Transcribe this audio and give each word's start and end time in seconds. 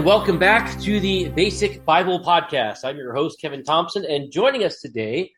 And 0.00 0.06
welcome 0.06 0.38
back 0.38 0.80
to 0.80 0.98
the 0.98 1.28
Basic 1.28 1.84
Bible 1.84 2.20
Podcast. 2.20 2.86
I'm 2.86 2.96
your 2.96 3.12
host, 3.12 3.38
Kevin 3.38 3.62
Thompson, 3.62 4.06
and 4.06 4.32
joining 4.32 4.64
us 4.64 4.80
today 4.80 5.30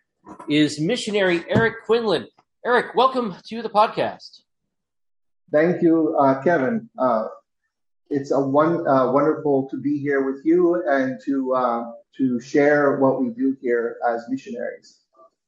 is 0.49 0.79
missionary 0.79 1.45
Eric 1.49 1.85
Quinlan. 1.85 2.29
Eric, 2.65 2.95
welcome 2.95 3.35
to 3.49 3.61
the 3.61 3.69
podcast. 3.69 4.43
Thank 5.51 5.83
you, 5.83 6.17
uh, 6.17 6.41
Kevin. 6.45 6.89
Uh, 6.97 7.25
it's 8.09 8.31
a 8.31 8.39
one 8.39 8.87
uh, 8.87 9.11
wonderful 9.11 9.69
to 9.69 9.81
be 9.81 9.99
here 9.99 10.23
with 10.23 10.47
you 10.47 10.81
and 10.89 11.21
to 11.25 11.55
uh, 11.55 11.91
to 12.19 12.39
share 12.39 13.01
what 13.01 13.21
we 13.21 13.31
do 13.31 13.57
here 13.61 13.97
as 14.09 14.27
missionaries. 14.29 15.01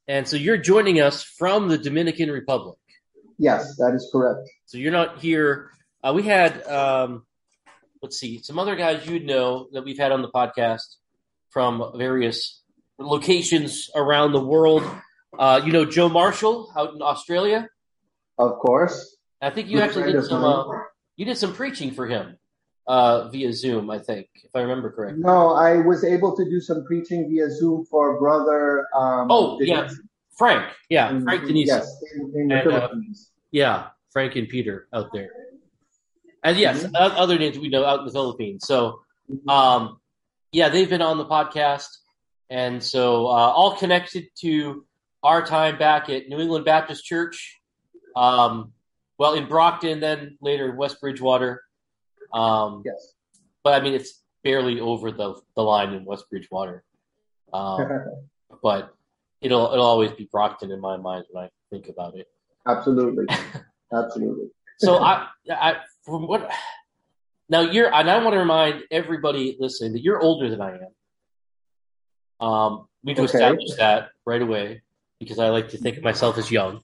And 0.09 0.27
so 0.27 0.35
you're 0.35 0.57
joining 0.57 0.99
us 0.99 1.23
from 1.23 1.69
the 1.69 1.77
Dominican 1.77 2.29
Republic. 2.31 2.79
Yes, 3.37 3.77
that 3.77 3.93
is 3.95 4.09
correct. 4.11 4.49
So 4.65 4.77
you're 4.77 4.91
not 4.91 5.21
here. 5.21 5.71
Uh, 6.03 6.11
we 6.13 6.23
had, 6.23 6.67
um, 6.67 7.25
let's 8.01 8.17
see, 8.19 8.41
some 8.41 8.59
other 8.59 8.75
guys 8.75 9.05
you'd 9.07 9.25
know 9.25 9.67
that 9.73 9.83
we've 9.83 9.97
had 9.97 10.11
on 10.11 10.21
the 10.21 10.29
podcast 10.29 10.95
from 11.49 11.93
various 11.97 12.61
locations 12.99 13.89
around 13.95 14.31
the 14.33 14.43
world. 14.43 14.83
Uh, 15.37 15.61
you 15.65 15.71
know 15.71 15.85
Joe 15.85 16.09
Marshall 16.09 16.71
out 16.77 16.93
in 16.93 17.01
Australia. 17.01 17.67
Of 18.37 18.53
course. 18.59 19.17
I 19.41 19.49
think 19.49 19.67
you 19.69 19.77
Good 19.77 19.83
actually 19.83 20.11
did 20.13 20.23
some. 20.25 20.43
Uh, 20.43 20.65
you 21.17 21.25
did 21.25 21.37
some 21.37 21.53
preaching 21.53 21.91
for 21.91 22.07
him 22.07 22.37
uh, 22.87 23.29
via 23.29 23.51
Zoom. 23.53 23.89
I 23.89 23.99
think, 23.99 24.27
if 24.43 24.49
I 24.55 24.61
remember 24.61 24.91
correctly. 24.91 25.21
No, 25.23 25.53
I 25.53 25.77
was 25.77 26.03
able 26.03 26.35
to 26.35 26.45
do 26.45 26.59
some 26.59 26.85
preaching 26.85 27.29
via 27.29 27.49
Zoom 27.49 27.85
for 27.85 28.19
brother. 28.19 28.87
Um, 28.95 29.27
Oh, 29.29 29.59
yeah. 29.61 29.89
Frank, 30.37 30.65
yeah, 30.89 31.09
in- 31.11 31.23
Frank 31.23 31.45
Denise. 31.45 31.67
Yes, 31.67 32.03
in, 32.15 32.33
in 32.35 32.51
And, 32.51 32.67
uh, 32.71 32.89
Yeah, 33.51 33.87
Frank 34.11 34.35
and 34.35 34.49
Peter 34.49 34.87
out 34.93 35.07
there. 35.13 35.29
And 36.45 36.57
yes, 36.59 36.83
Mhm. 36.83 36.91
other 36.95 37.39
names 37.39 37.57
we 37.57 37.69
know 37.69 37.83
out 37.83 38.01
in 38.01 38.05
the 38.05 38.11
Philippines. 38.11 38.65
So, 38.67 39.01
um, 39.47 39.99
yeah, 40.51 40.69
they've 40.69 40.87
been 40.89 41.01
on 41.01 41.17
the 41.17 41.25
podcast. 41.25 41.87
And 42.51 42.83
so, 42.83 43.25
uh, 43.25 43.29
all 43.57 43.75
connected 43.75 44.29
to 44.41 44.85
our 45.23 45.43
time 45.43 45.79
back 45.79 46.07
at 46.07 46.29
New 46.29 46.39
England 46.39 46.63
Baptist 46.63 47.03
Church. 47.03 47.59
Um, 48.15 48.73
well, 49.17 49.33
in 49.33 49.47
Brockton, 49.47 49.99
then 49.99 50.37
later 50.39 50.75
West 50.75 51.01
Bridgewater. 51.01 51.63
Um, 52.31 52.83
yes. 52.85 53.13
but 53.63 53.73
I 53.73 53.83
mean, 53.83 53.95
it's 53.95 54.21
barely 54.43 54.79
over 54.79 55.09
the, 55.11 55.41
the 55.55 55.63
line 55.63 55.93
in 55.93 56.05
West 56.05 56.29
Bridgewater. 56.29 56.83
Um, 57.51 57.87
but 58.61 58.93
it'll, 59.41 59.71
it'll 59.73 59.85
always 59.85 60.11
be 60.11 60.29
Brockton 60.31 60.71
in 60.71 60.79
my 60.79 60.97
mind 60.97 61.25
when 61.31 61.45
I 61.45 61.49
think 61.71 61.89
about 61.89 62.15
it. 62.15 62.27
Absolutely. 62.67 63.25
Absolutely. 63.91 64.51
So 64.77 64.97
I, 64.99 65.27
I 65.49 65.77
from 66.05 66.27
what 66.27 66.49
now 67.49 67.61
you're, 67.61 67.93
and 67.93 68.09
I 68.09 68.21
want 68.23 68.33
to 68.33 68.39
remind 68.39 68.83
everybody 68.91 69.57
listening 69.59 69.93
that 69.93 70.01
you're 70.01 70.19
older 70.21 70.49
than 70.49 70.61
I 70.61 70.77
am. 72.39 72.47
Um, 72.47 72.87
we 73.03 73.11
need 73.13 73.17
to 73.17 73.23
Okay. 73.23 73.33
establish 73.37 73.75
that 73.77 74.09
right 74.25 74.41
away 74.41 74.81
because 75.19 75.39
I 75.39 75.49
like 75.49 75.69
to 75.69 75.77
think 75.77 75.97
of 75.97 76.03
myself 76.03 76.37
as 76.37 76.51
young. 76.51 76.81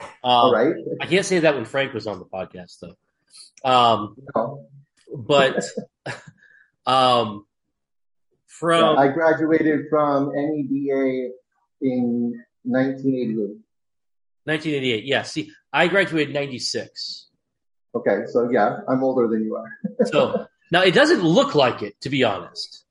Um, 0.00 0.06
All 0.22 0.52
right. 0.52 0.74
I 1.00 1.06
can't 1.06 1.26
say 1.26 1.40
that 1.40 1.54
when 1.54 1.64
Frank 1.64 1.92
was 1.92 2.06
on 2.06 2.18
the 2.18 2.24
podcast 2.24 2.78
though. 2.80 3.68
Um, 3.70 4.16
No. 4.34 4.66
but 5.14 5.64
um, 6.86 7.44
from 8.46 8.98
I 8.98 9.08
graduated 9.08 9.86
from 9.90 10.30
NEBA 10.30 11.30
in 11.82 12.44
1988. 12.64 13.58
1988, 14.44 15.04
yeah. 15.04 15.22
See, 15.22 15.50
I 15.72 15.88
graduated 15.88 16.32
'96. 16.32 17.27
Okay, 17.94 18.24
so 18.26 18.50
yeah, 18.50 18.80
I'm 18.88 19.02
older 19.02 19.28
than 19.28 19.44
you 19.44 19.56
are. 19.56 19.70
So 20.06 20.46
now 20.70 20.82
it 20.82 20.94
doesn't 20.94 21.22
look 21.22 21.54
like 21.54 21.82
it, 21.82 22.00
to 22.02 22.10
be 22.10 22.24
honest. 22.24 22.84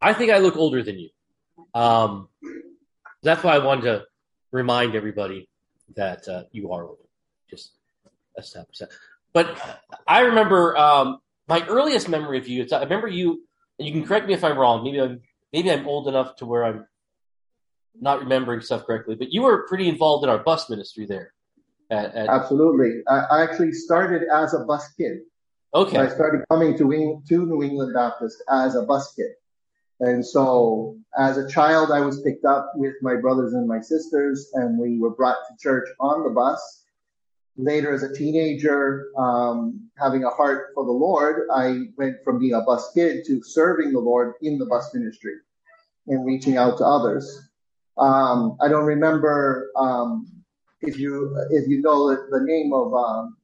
I 0.00 0.12
think 0.12 0.30
I 0.30 0.38
look 0.38 0.56
older 0.56 0.82
than 0.82 0.98
you. 0.98 1.08
Um, 1.74 2.28
that's 3.22 3.42
why 3.42 3.54
I 3.54 3.58
wanted 3.58 3.82
to 3.82 4.04
remind 4.52 4.94
everybody 4.94 5.48
that 5.96 6.28
uh, 6.28 6.44
you 6.52 6.72
are 6.72 6.84
older. 6.84 7.02
Just 7.50 7.72
establish 8.38 8.78
that. 8.78 8.90
But 9.32 9.58
I 10.06 10.20
remember 10.20 10.76
um, 10.76 11.18
my 11.48 11.66
earliest 11.66 12.08
memory 12.08 12.38
of 12.38 12.48
you. 12.48 12.62
It's, 12.62 12.72
I 12.72 12.82
remember 12.82 13.08
you. 13.08 13.42
And 13.78 13.86
you 13.86 13.92
can 13.92 14.06
correct 14.06 14.26
me 14.26 14.34
if 14.34 14.42
I'm 14.42 14.58
wrong. 14.58 14.84
Maybe 14.84 15.00
I'm 15.00 15.20
maybe 15.52 15.70
I'm 15.70 15.86
old 15.86 16.08
enough 16.08 16.36
to 16.36 16.46
where 16.46 16.64
I'm 16.64 16.86
not 18.00 18.20
remembering 18.20 18.60
stuff 18.62 18.86
correctly. 18.86 19.14
But 19.14 19.32
you 19.32 19.42
were 19.42 19.66
pretty 19.66 19.88
involved 19.88 20.24
in 20.24 20.30
our 20.30 20.38
bus 20.38 20.70
ministry 20.70 21.04
there. 21.04 21.34
At, 21.90 22.14
at, 22.14 22.28
Absolutely. 22.28 23.02
I, 23.08 23.18
I 23.30 23.42
actually 23.42 23.72
started 23.72 24.22
as 24.32 24.54
a 24.54 24.60
bus 24.60 24.92
kid. 24.94 25.18
okay. 25.74 25.98
I 25.98 26.08
started 26.08 26.42
coming 26.50 26.76
to, 26.78 26.86
Wing, 26.86 27.22
to 27.28 27.46
New 27.46 27.62
England 27.62 27.94
Baptist 27.94 28.42
as 28.50 28.74
a 28.74 28.82
bus 28.82 29.14
kid. 29.14 29.30
And 30.00 30.24
so 30.24 30.98
as 31.18 31.38
a 31.38 31.48
child, 31.48 31.90
I 31.90 32.00
was 32.00 32.20
picked 32.22 32.44
up 32.44 32.72
with 32.74 32.94
my 33.02 33.16
brothers 33.16 33.54
and 33.54 33.66
my 33.66 33.80
sisters, 33.80 34.50
and 34.54 34.78
we 34.78 34.98
were 34.98 35.14
brought 35.14 35.38
to 35.48 35.56
church 35.58 35.88
on 36.00 36.24
the 36.24 36.30
bus. 36.30 36.84
Later, 37.56 37.94
as 37.94 38.02
a 38.02 38.14
teenager, 38.14 39.10
um, 39.16 39.88
having 39.96 40.24
a 40.24 40.28
heart 40.28 40.72
for 40.74 40.84
the 40.84 40.92
Lord, 40.92 41.48
I 41.54 41.84
went 41.96 42.16
from 42.22 42.38
being 42.38 42.52
a 42.52 42.60
bus 42.60 42.92
kid 42.92 43.24
to 43.26 43.42
serving 43.42 43.92
the 43.92 43.98
Lord 43.98 44.34
in 44.42 44.58
the 44.58 44.66
bus 44.66 44.92
ministry 44.92 45.36
and 46.06 46.26
reaching 46.26 46.58
out 46.58 46.76
to 46.78 46.84
others. 46.84 47.48
Um, 47.96 48.58
I 48.60 48.68
don't 48.68 48.84
remember 48.84 49.70
um, 49.74 50.26
if 50.86 50.98
you 50.98 51.36
if 51.50 51.68
you 51.68 51.82
know 51.82 52.08
the, 52.10 52.26
the 52.30 52.44
name 52.44 52.72
of 52.72 52.94
um, 52.94 53.36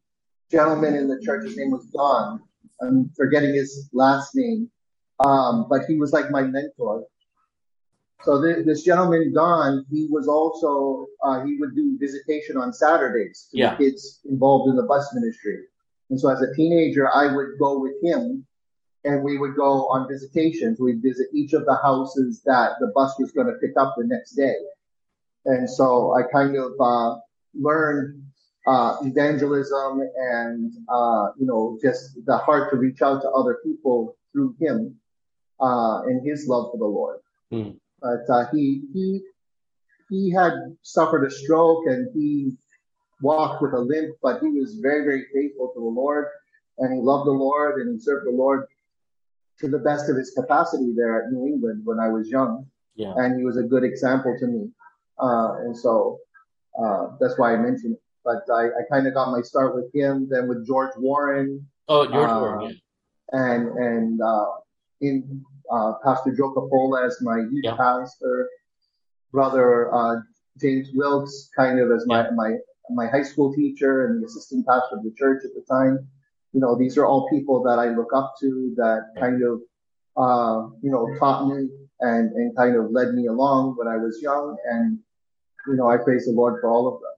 gentleman 0.50 0.94
in 0.94 1.08
the 1.08 1.20
church. 1.20 1.44
His 1.44 1.56
name 1.56 1.70
was 1.70 1.84
Don. 1.86 2.40
I'm 2.80 3.10
forgetting 3.16 3.54
his 3.54 3.88
last 3.92 4.34
name, 4.34 4.70
um, 5.24 5.66
but 5.68 5.82
he 5.86 5.96
was 5.96 6.12
like 6.12 6.30
my 6.30 6.42
mentor. 6.42 7.04
So 8.22 8.42
th- 8.42 8.64
this 8.64 8.82
gentleman, 8.82 9.32
Don, 9.34 9.84
he 9.90 10.06
was 10.10 10.28
also 10.28 11.06
uh, 11.24 11.44
he 11.44 11.56
would 11.58 11.74
do 11.74 11.96
visitation 11.98 12.56
on 12.56 12.72
Saturdays 12.72 13.48
to 13.50 13.58
Yeah. 13.58 13.70
the 13.76 13.84
kids 13.84 14.20
involved 14.24 14.70
in 14.70 14.76
the 14.76 14.84
bus 14.84 15.12
ministry. 15.14 15.58
And 16.10 16.20
so 16.20 16.28
as 16.28 16.42
a 16.42 16.54
teenager, 16.54 17.08
I 17.12 17.34
would 17.34 17.58
go 17.58 17.78
with 17.80 17.94
him, 18.02 18.46
and 19.04 19.24
we 19.24 19.38
would 19.38 19.56
go 19.56 19.88
on 19.88 20.08
visitations. 20.08 20.78
We'd 20.78 21.02
visit 21.02 21.28
each 21.32 21.52
of 21.52 21.64
the 21.64 21.76
houses 21.76 22.42
that 22.44 22.72
the 22.80 22.92
bus 22.94 23.18
was 23.18 23.32
going 23.32 23.46
to 23.48 23.54
pick 23.54 23.72
up 23.76 23.94
the 23.96 24.06
next 24.06 24.32
day. 24.32 24.54
And 25.44 25.68
so 25.68 26.14
I 26.14 26.22
kind 26.30 26.56
of 26.56 26.72
uh, 26.78 27.18
learned 27.54 28.22
uh, 28.66 28.96
evangelism 29.02 30.00
and 30.16 30.72
uh, 30.88 31.28
you 31.38 31.46
know 31.46 31.78
just 31.82 32.16
the 32.26 32.36
heart 32.36 32.70
to 32.70 32.76
reach 32.76 33.02
out 33.02 33.20
to 33.22 33.28
other 33.30 33.58
people 33.64 34.16
through 34.32 34.54
him 34.60 34.94
uh, 35.60 36.02
and 36.02 36.26
his 36.26 36.46
love 36.48 36.70
for 36.70 36.78
the 36.78 36.84
Lord. 36.84 37.18
Hmm. 37.50 37.70
But 38.00 38.32
uh, 38.32 38.46
he 38.52 38.82
he 38.92 39.20
he 40.10 40.30
had 40.30 40.52
suffered 40.82 41.24
a 41.24 41.30
stroke 41.30 41.84
and 41.86 42.08
he 42.14 42.52
walked 43.20 43.62
with 43.62 43.72
a 43.72 43.78
limp, 43.80 44.16
but 44.22 44.40
he 44.40 44.48
was 44.48 44.74
very 44.76 45.04
very 45.04 45.26
faithful 45.34 45.72
to 45.74 45.80
the 45.80 45.86
Lord 45.86 46.26
and 46.78 46.94
he 46.94 47.00
loved 47.00 47.26
the 47.26 47.32
Lord 47.32 47.80
and 47.80 47.92
he 47.94 48.00
served 48.00 48.26
the 48.26 48.30
Lord 48.30 48.66
to 49.58 49.68
the 49.68 49.78
best 49.78 50.08
of 50.08 50.16
his 50.16 50.30
capacity 50.30 50.92
there 50.96 51.22
at 51.22 51.30
New 51.30 51.46
England 51.46 51.82
when 51.84 52.00
I 52.00 52.08
was 52.08 52.28
young 52.28 52.66
Yeah. 52.96 53.14
and 53.16 53.38
he 53.38 53.44
was 53.44 53.56
a 53.56 53.62
good 53.62 53.84
example 53.84 54.34
to 54.40 54.46
me. 54.46 54.70
Uh, 55.18 55.56
and 55.60 55.76
so 55.76 56.18
uh, 56.80 57.16
that's 57.20 57.38
why 57.38 57.52
I 57.54 57.56
mentioned 57.56 57.94
it. 57.94 58.02
But 58.24 58.42
I, 58.52 58.66
I 58.66 58.82
kind 58.90 59.06
of 59.06 59.14
got 59.14 59.32
my 59.32 59.42
start 59.42 59.74
with 59.74 59.92
him, 59.94 60.28
then 60.30 60.48
with 60.48 60.66
George 60.66 60.92
Warren, 60.96 61.66
Oh, 61.88 62.06
George 62.06 62.30
Uh, 62.30 62.40
Warren, 62.40 62.60
yeah. 62.70 62.76
and 63.44 63.68
and 63.78 64.20
uh, 64.22 64.46
in 65.00 65.44
uh, 65.70 65.94
Pastor 66.04 66.30
Joe 66.32 66.52
Capola 66.54 67.04
as 67.04 67.18
my 67.20 67.38
youth 67.50 67.64
Yeah. 67.64 67.76
pastor, 67.76 68.48
brother 69.32 69.92
uh, 69.94 70.16
James 70.60 70.88
Wilkes 70.94 71.50
kind 71.56 71.80
of 71.80 71.90
as 71.90 72.06
my, 72.06 72.22
Yeah. 72.24 72.30
my 72.34 72.50
my 72.90 73.06
high 73.06 73.22
school 73.22 73.52
teacher 73.54 74.06
and 74.06 74.22
the 74.22 74.26
assistant 74.26 74.66
pastor 74.66 74.96
of 74.98 75.02
the 75.04 75.12
church 75.16 75.42
at 75.44 75.52
the 75.54 75.64
time. 75.68 76.06
You 76.52 76.60
know, 76.60 76.76
these 76.76 76.98
are 76.98 77.06
all 77.06 77.28
people 77.30 77.62
that 77.64 77.78
I 77.78 77.88
look 77.88 78.12
up 78.14 78.34
to 78.40 78.74
that 78.76 79.00
kind 79.18 79.42
of 79.42 79.60
uh, 80.16 80.68
you 80.82 80.90
know 80.90 81.08
taught 81.18 81.48
me 81.48 81.68
and 82.00 82.30
and 82.32 82.54
kind 82.56 82.76
of 82.76 82.90
led 82.90 83.14
me 83.14 83.26
along 83.26 83.76
when 83.78 83.88
I 83.88 83.96
was 83.96 84.20
young, 84.22 84.56
and 84.70 84.98
you 85.66 85.74
know 85.74 85.88
I 85.88 85.96
praise 85.96 86.26
the 86.26 86.32
Lord 86.32 86.60
for 86.60 86.70
all 86.70 86.88
of 86.88 87.00
them. 87.00 87.10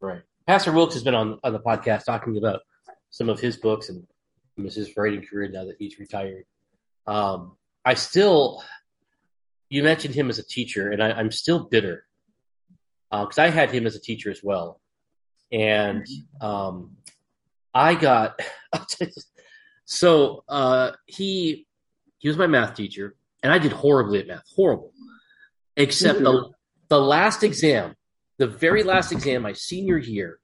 Right. 0.00 0.22
Pastor 0.46 0.72
Wilkes 0.72 0.94
has 0.94 1.02
been 1.02 1.14
on, 1.14 1.38
on 1.44 1.52
the 1.52 1.60
podcast 1.60 2.04
talking 2.04 2.36
about 2.36 2.60
some 3.10 3.28
of 3.28 3.40
his 3.40 3.56
books 3.56 3.88
and 3.88 4.06
his 4.56 4.96
writing 4.96 5.24
career 5.24 5.48
now 5.48 5.64
that 5.64 5.76
he's 5.78 5.98
retired. 5.98 6.44
Um, 7.06 7.56
I 7.84 7.94
still, 7.94 8.62
you 9.68 9.82
mentioned 9.82 10.14
him 10.14 10.28
as 10.28 10.38
a 10.38 10.46
teacher, 10.46 10.90
and 10.90 11.02
I, 11.02 11.12
I'm 11.12 11.30
still 11.30 11.64
bitter 11.64 12.04
because 13.10 13.38
I 13.38 13.50
had 13.50 13.70
him 13.70 13.86
as 13.86 13.96
a 13.96 14.00
teacher 14.00 14.30
as 14.30 14.40
well. 14.42 14.80
And 15.52 16.06
um, 16.40 16.96
I 17.74 17.94
got, 17.94 18.40
so 19.84 20.44
uh, 20.48 20.92
he, 21.06 21.66
he 22.18 22.28
was 22.28 22.36
my 22.36 22.46
math 22.46 22.74
teacher, 22.74 23.16
and 23.42 23.52
I 23.52 23.58
did 23.58 23.72
horribly 23.72 24.20
at 24.20 24.26
math, 24.26 24.44
horrible. 24.54 24.92
Except 25.76 26.20
the 26.90 27.00
last 27.00 27.42
exam, 27.42 27.94
the 28.38 28.46
very 28.46 28.82
last 28.82 29.12
exam, 29.12 29.42
my 29.42 29.54
senior 29.54 29.96
year, 29.96 30.38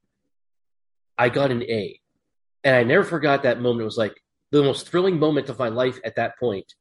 I 1.19 1.29
got 1.29 1.51
an 1.51 1.63
A. 1.63 2.01
And 2.65 2.75
I 2.75 2.83
never 2.83 3.05
forgot 3.05 3.43
that 3.43 3.61
moment. 3.61 3.83
It 3.83 3.85
was 3.85 3.99
like, 3.99 4.21
the 4.53 4.63
most 4.63 4.89
thrilling 4.89 5.19
moment 5.19 5.49
of 5.49 5.59
my 5.59 5.69
life 5.69 5.99
at 6.05 6.17
that 6.17 6.39
point. 6.39 6.73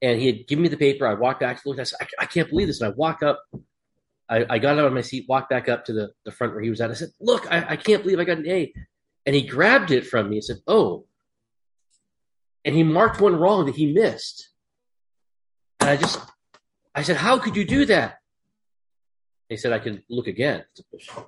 And 0.00 0.20
he 0.20 0.26
had 0.26 0.46
given 0.46 0.62
me 0.62 0.68
the 0.68 0.76
paper. 0.76 1.06
I 1.06 1.14
walked 1.14 1.40
back, 1.40 1.64
looked, 1.64 1.80
I 1.80 1.84
said, 1.84 1.98
I, 2.00 2.06
I 2.20 2.26
can't 2.26 2.48
believe 2.48 2.68
this. 2.68 2.80
And 2.80 2.92
I 2.92 2.96
walk 2.96 3.22
up, 3.22 3.42
I, 4.28 4.46
I, 4.48 4.58
got 4.58 4.78
out 4.78 4.86
of 4.86 4.92
my 4.92 5.00
seat, 5.00 5.26
walked 5.28 5.50
back 5.50 5.68
up 5.68 5.84
to 5.86 5.92
the, 5.92 6.10
the 6.24 6.32
front 6.32 6.54
where 6.54 6.62
he 6.62 6.70
was 6.70 6.80
at. 6.80 6.90
I 6.90 6.94
said, 6.94 7.10
Look, 7.20 7.50
I, 7.50 7.70
I 7.70 7.76
can't 7.76 8.02
believe 8.02 8.18
I 8.18 8.24
got 8.24 8.38
an 8.38 8.48
A. 8.48 8.72
And 9.26 9.34
he 9.34 9.42
grabbed 9.42 9.90
it 9.90 10.06
from 10.06 10.30
me 10.30 10.36
and 10.36 10.44
said, 10.44 10.58
Oh. 10.66 11.06
And 12.64 12.74
he 12.74 12.82
marked 12.82 13.20
one 13.20 13.36
wrong 13.36 13.66
that 13.66 13.76
he 13.76 13.92
missed. 13.92 14.48
And 15.80 15.90
I 15.90 15.96
just, 15.96 16.20
I 16.94 17.02
said, 17.02 17.16
How 17.16 17.38
could 17.38 17.56
you 17.56 17.64
do 17.64 17.84
that? 17.86 18.18
He 19.52 19.58
said, 19.58 19.72
I 19.72 19.78
can 19.78 20.02
look 20.08 20.28
again. 20.28 20.64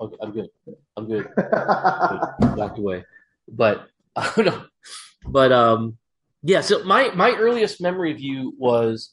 I'm 0.00 0.32
good. 0.32 0.48
I'm 0.96 1.06
good. 1.06 1.28
Backed 1.36 2.78
away. 2.78 3.04
But, 3.46 3.86
but, 5.26 5.52
um, 5.52 5.98
yeah, 6.42 6.62
so 6.62 6.82
my, 6.84 7.10
my 7.14 7.32
earliest 7.32 7.82
memory 7.82 8.12
of 8.12 8.20
you 8.20 8.54
was 8.58 9.12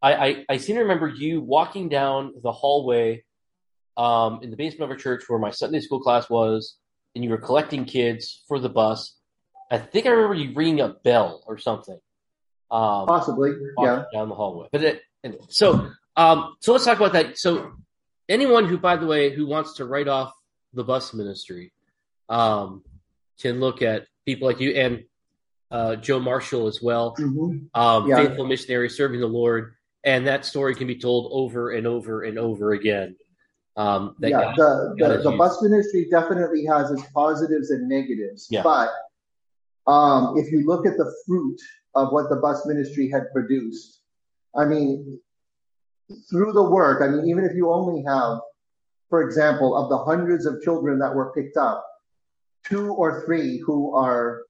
I, 0.00 0.14
I, 0.14 0.44
I 0.48 0.56
seem 0.56 0.76
to 0.76 0.82
remember 0.82 1.08
you 1.08 1.42
walking 1.42 1.90
down 1.90 2.32
the 2.42 2.52
hallway 2.52 3.22
um, 3.98 4.40
in 4.42 4.50
the 4.50 4.56
basement 4.56 4.90
of 4.90 4.96
a 4.96 5.00
church 5.00 5.24
where 5.28 5.38
my 5.38 5.50
Sunday 5.50 5.80
school 5.80 6.00
class 6.00 6.30
was, 6.30 6.76
and 7.14 7.22
you 7.22 7.28
were 7.28 7.38
collecting 7.38 7.84
kids 7.84 8.44
for 8.48 8.58
the 8.58 8.70
bus. 8.70 9.14
I 9.70 9.76
think 9.76 10.06
I 10.06 10.10
remember 10.10 10.36
you 10.36 10.54
ringing 10.54 10.80
a 10.80 10.88
bell 10.88 11.42
or 11.46 11.58
something. 11.58 11.98
Um, 12.70 13.06
Possibly, 13.06 13.52
yeah. 13.78 14.04
Down 14.10 14.30
the 14.30 14.34
hallway, 14.34 14.68
but 14.72 14.82
it, 14.82 15.02
anyway, 15.22 15.44
so 15.48 15.90
um, 16.16 16.56
so 16.60 16.72
let's 16.72 16.84
talk 16.84 16.98
about 16.98 17.12
that. 17.12 17.38
So 17.38 17.72
anyone 18.28 18.66
who, 18.66 18.78
by 18.78 18.96
the 18.96 19.06
way, 19.06 19.30
who 19.30 19.46
wants 19.46 19.74
to 19.74 19.84
write 19.84 20.08
off 20.08 20.32
the 20.72 20.84
bus 20.84 21.14
ministry, 21.14 21.72
um, 22.28 22.82
can 23.40 23.60
look 23.60 23.82
at 23.82 24.06
people 24.24 24.48
like 24.48 24.60
you 24.60 24.70
and 24.72 25.04
uh, 25.70 25.96
Joe 25.96 26.20
Marshall 26.20 26.66
as 26.66 26.80
well, 26.80 27.16
mm-hmm. 27.18 27.80
um, 27.80 28.08
yeah. 28.08 28.16
faithful 28.16 28.46
missionary 28.46 28.88
serving 28.88 29.20
the 29.20 29.26
Lord, 29.26 29.74
and 30.04 30.26
that 30.26 30.44
story 30.44 30.74
can 30.74 30.86
be 30.86 30.98
told 30.98 31.30
over 31.32 31.70
and 31.70 31.86
over 31.86 32.22
and 32.22 32.38
over 32.38 32.72
again. 32.72 33.16
Um, 33.76 34.16
yeah, 34.20 34.54
the, 34.56 34.94
the, 34.96 35.30
the 35.30 35.36
bus 35.36 35.60
ministry 35.62 36.06
definitely 36.10 36.64
has 36.64 36.90
its 36.90 37.02
positives 37.12 37.70
and 37.70 37.88
negatives, 37.88 38.48
yeah. 38.50 38.62
but 38.62 38.90
um, 39.86 40.38
if 40.38 40.50
you 40.50 40.64
look 40.66 40.86
at 40.86 40.96
the 40.96 41.12
fruit 41.26 41.60
of 41.94 42.12
what 42.12 42.30
the 42.30 42.36
bus 42.36 42.64
ministry 42.66 43.10
had 43.10 43.30
produced, 43.32 44.00
I 44.54 44.64
mean, 44.64 45.20
through 46.30 46.52
the 46.52 46.62
work, 46.62 47.02
I 47.02 47.08
mean, 47.08 47.28
even 47.28 47.44
if 47.44 47.54
you 47.54 47.70
only 47.70 48.02
have, 48.04 48.38
for 49.10 49.22
example, 49.22 49.76
of 49.76 49.88
the 49.88 49.98
hundreds 49.98 50.46
of 50.46 50.62
children 50.62 50.98
that 51.00 51.14
were 51.14 51.32
picked 51.32 51.56
up, 51.56 51.86
two 52.64 52.92
or 52.92 53.24
three 53.24 53.58
who 53.58 53.94
are 53.94 54.42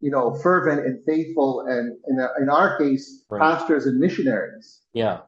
you 0.00 0.10
know, 0.10 0.34
fervent 0.34 0.86
and 0.86 1.04
faithful, 1.04 1.66
and 1.66 1.96
in, 2.06 2.26
in 2.40 2.48
our 2.48 2.78
case, 2.78 3.24
right. 3.30 3.40
pastors 3.40 3.86
and 3.86 3.98
missionaries. 3.98 4.80
Yeah. 4.92 5.20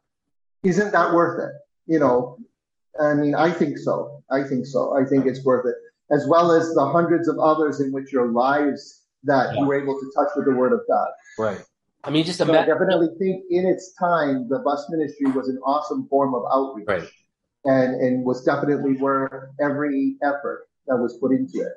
Isn't 0.63 0.93
that 0.93 1.13
worth 1.13 1.41
it? 1.43 1.53
You 1.93 1.99
know, 1.99 2.39
I 3.01 3.15
mean, 3.15 3.35
I 3.35 3.51
think 3.51 3.79
so. 3.79 4.23
I 4.31 4.45
think 4.45 4.67
so. 4.67 4.97
I 4.97 5.05
think 5.05 5.27
it's 5.27 5.45
worth 5.45 5.67
it, 5.67 5.75
as 6.15 6.27
well 6.27 6.53
as 6.53 6.73
the 6.75 6.87
hundreds 6.87 7.29
of 7.29 7.39
others 7.39 7.81
in 7.81 7.93
which 7.93 8.13
your 8.13 8.29
lives 8.29 9.03
that 9.25 9.55
yeah. 9.55 9.61
you 9.61 9.67
were 9.67 9.81
able 9.81 9.99
to 9.99 10.13
touch 10.15 10.29
with 10.37 10.47
the 10.47 10.55
Word 10.55 10.73
of 10.73 10.81
God. 10.89 11.09
Right. 11.39 11.63
I 12.03 12.11
mean, 12.11 12.25
just 12.25 12.39
so 12.39 12.51
I 12.51 12.65
definitely 12.65 13.09
think 13.19 13.45
in 13.51 13.67
its 13.67 13.93
time, 13.99 14.49
the 14.49 14.61
bus 14.61 14.87
ministry 14.89 15.31
was 15.33 15.49
an 15.49 15.59
awesome 15.65 16.09
form 16.09 16.35
of 16.35 16.43
outreach, 16.51 16.89
right. 16.89 17.09
and 17.65 18.01
and 18.01 18.25
was 18.25 18.43
definitely 18.45 18.97
worth 18.97 19.51
every 19.61 20.17
effort 20.23 20.69
that 20.87 20.97
was 20.97 21.17
put 21.19 21.33
into 21.33 21.61
it. 21.61 21.73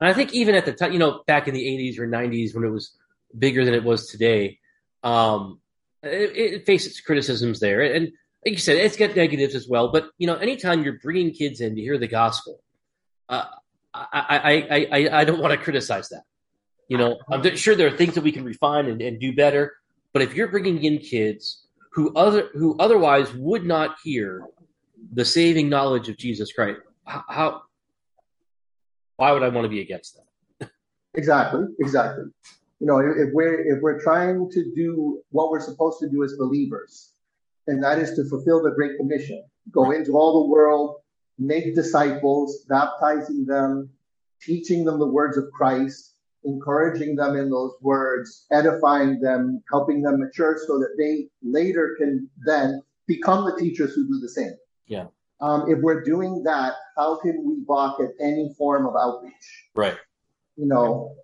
And 0.00 0.10
I 0.10 0.12
think 0.12 0.34
even 0.34 0.54
at 0.54 0.64
the 0.64 0.72
time, 0.72 0.92
you 0.92 0.98
know, 0.98 1.22
back 1.26 1.48
in 1.48 1.54
the 1.54 1.64
80s 1.64 1.98
or 1.98 2.06
90s 2.06 2.54
when 2.54 2.64
it 2.64 2.70
was 2.70 2.92
bigger 3.36 3.64
than 3.64 3.74
it 3.74 3.84
was 3.84 4.08
today, 4.08 4.58
um, 5.02 5.60
it, 6.02 6.36
it 6.36 6.66
faced 6.66 6.86
its 6.86 7.00
criticisms 7.00 7.60
there. 7.60 7.80
And 7.80 8.12
like 8.44 8.52
you 8.52 8.58
said, 8.58 8.76
it's 8.76 8.96
got 8.96 9.16
negatives 9.16 9.54
as 9.54 9.66
well. 9.68 9.90
But, 9.90 10.10
you 10.18 10.26
know, 10.26 10.36
anytime 10.36 10.84
you're 10.84 10.98
bringing 10.98 11.32
kids 11.32 11.60
in 11.60 11.74
to 11.76 11.80
hear 11.80 11.98
the 11.98 12.08
gospel, 12.08 12.60
uh, 13.28 13.44
I, 13.94 14.06
I, 14.70 14.86
I, 14.92 15.20
I 15.20 15.24
don't 15.24 15.40
want 15.40 15.52
to 15.52 15.58
criticize 15.58 16.10
that. 16.10 16.24
You 16.88 16.98
know, 16.98 17.18
I'm 17.30 17.56
sure 17.56 17.74
there 17.74 17.88
are 17.88 17.96
things 17.96 18.14
that 18.14 18.22
we 18.22 18.32
can 18.32 18.44
refine 18.44 18.86
and, 18.86 19.02
and 19.02 19.18
do 19.18 19.34
better. 19.34 19.74
But 20.12 20.22
if 20.22 20.34
you're 20.34 20.48
bringing 20.48 20.82
in 20.84 20.98
kids 20.98 21.66
who 21.92 22.14
other 22.14 22.50
who 22.54 22.76
otherwise 22.78 23.32
would 23.34 23.64
not 23.64 23.96
hear 24.04 24.44
the 25.12 25.24
saving 25.24 25.68
knowledge 25.68 26.08
of 26.08 26.16
Jesus 26.16 26.52
Christ, 26.52 26.80
how 27.04 27.62
why 29.16 29.32
would 29.32 29.42
I 29.42 29.48
want 29.48 29.64
to 29.64 29.68
be 29.68 29.80
against 29.80 30.16
them? 30.16 30.70
exactly, 31.14 31.64
exactly. 31.80 32.24
You 32.80 32.86
know, 32.86 32.98
if 32.98 33.32
we're 33.32 33.76
if 33.76 33.82
we're 33.82 34.00
trying 34.00 34.50
to 34.50 34.72
do 34.74 35.22
what 35.30 35.50
we're 35.50 35.60
supposed 35.60 35.98
to 36.00 36.08
do 36.08 36.22
as 36.22 36.34
believers, 36.34 37.12
and 37.66 37.82
that 37.82 37.98
is 37.98 38.14
to 38.14 38.24
fulfill 38.28 38.62
the 38.62 38.70
Great 38.70 38.98
Commission, 38.98 39.42
go 39.72 39.90
into 39.90 40.12
all 40.12 40.44
the 40.44 40.50
world, 40.50 40.96
make 41.38 41.74
disciples, 41.74 42.64
baptizing 42.68 43.44
them, 43.46 43.88
teaching 44.40 44.84
them 44.84 44.98
the 44.98 45.06
words 45.06 45.36
of 45.38 45.50
Christ, 45.52 46.15
encouraging 46.46 47.16
them 47.16 47.36
in 47.36 47.50
those 47.50 47.72
words, 47.80 48.46
edifying 48.50 49.20
them, 49.20 49.62
helping 49.70 50.00
them 50.02 50.20
mature 50.20 50.58
so 50.66 50.78
that 50.78 50.94
they 50.96 51.28
later 51.42 51.96
can 51.98 52.28
then 52.46 52.82
become 53.06 53.44
the 53.44 53.56
teachers 53.56 53.94
who 53.94 54.06
do 54.06 54.18
the 54.20 54.28
same. 54.28 54.52
Yeah. 54.86 55.06
Um, 55.40 55.70
if 55.70 55.80
we're 55.80 56.02
doing 56.02 56.42
that, 56.44 56.74
how 56.96 57.18
can 57.18 57.44
we 57.46 57.56
balk 57.66 58.00
at 58.00 58.10
any 58.20 58.54
form 58.56 58.86
of 58.86 58.94
outreach? 58.96 59.34
Right. 59.74 59.96
You 60.56 60.66
know. 60.66 61.14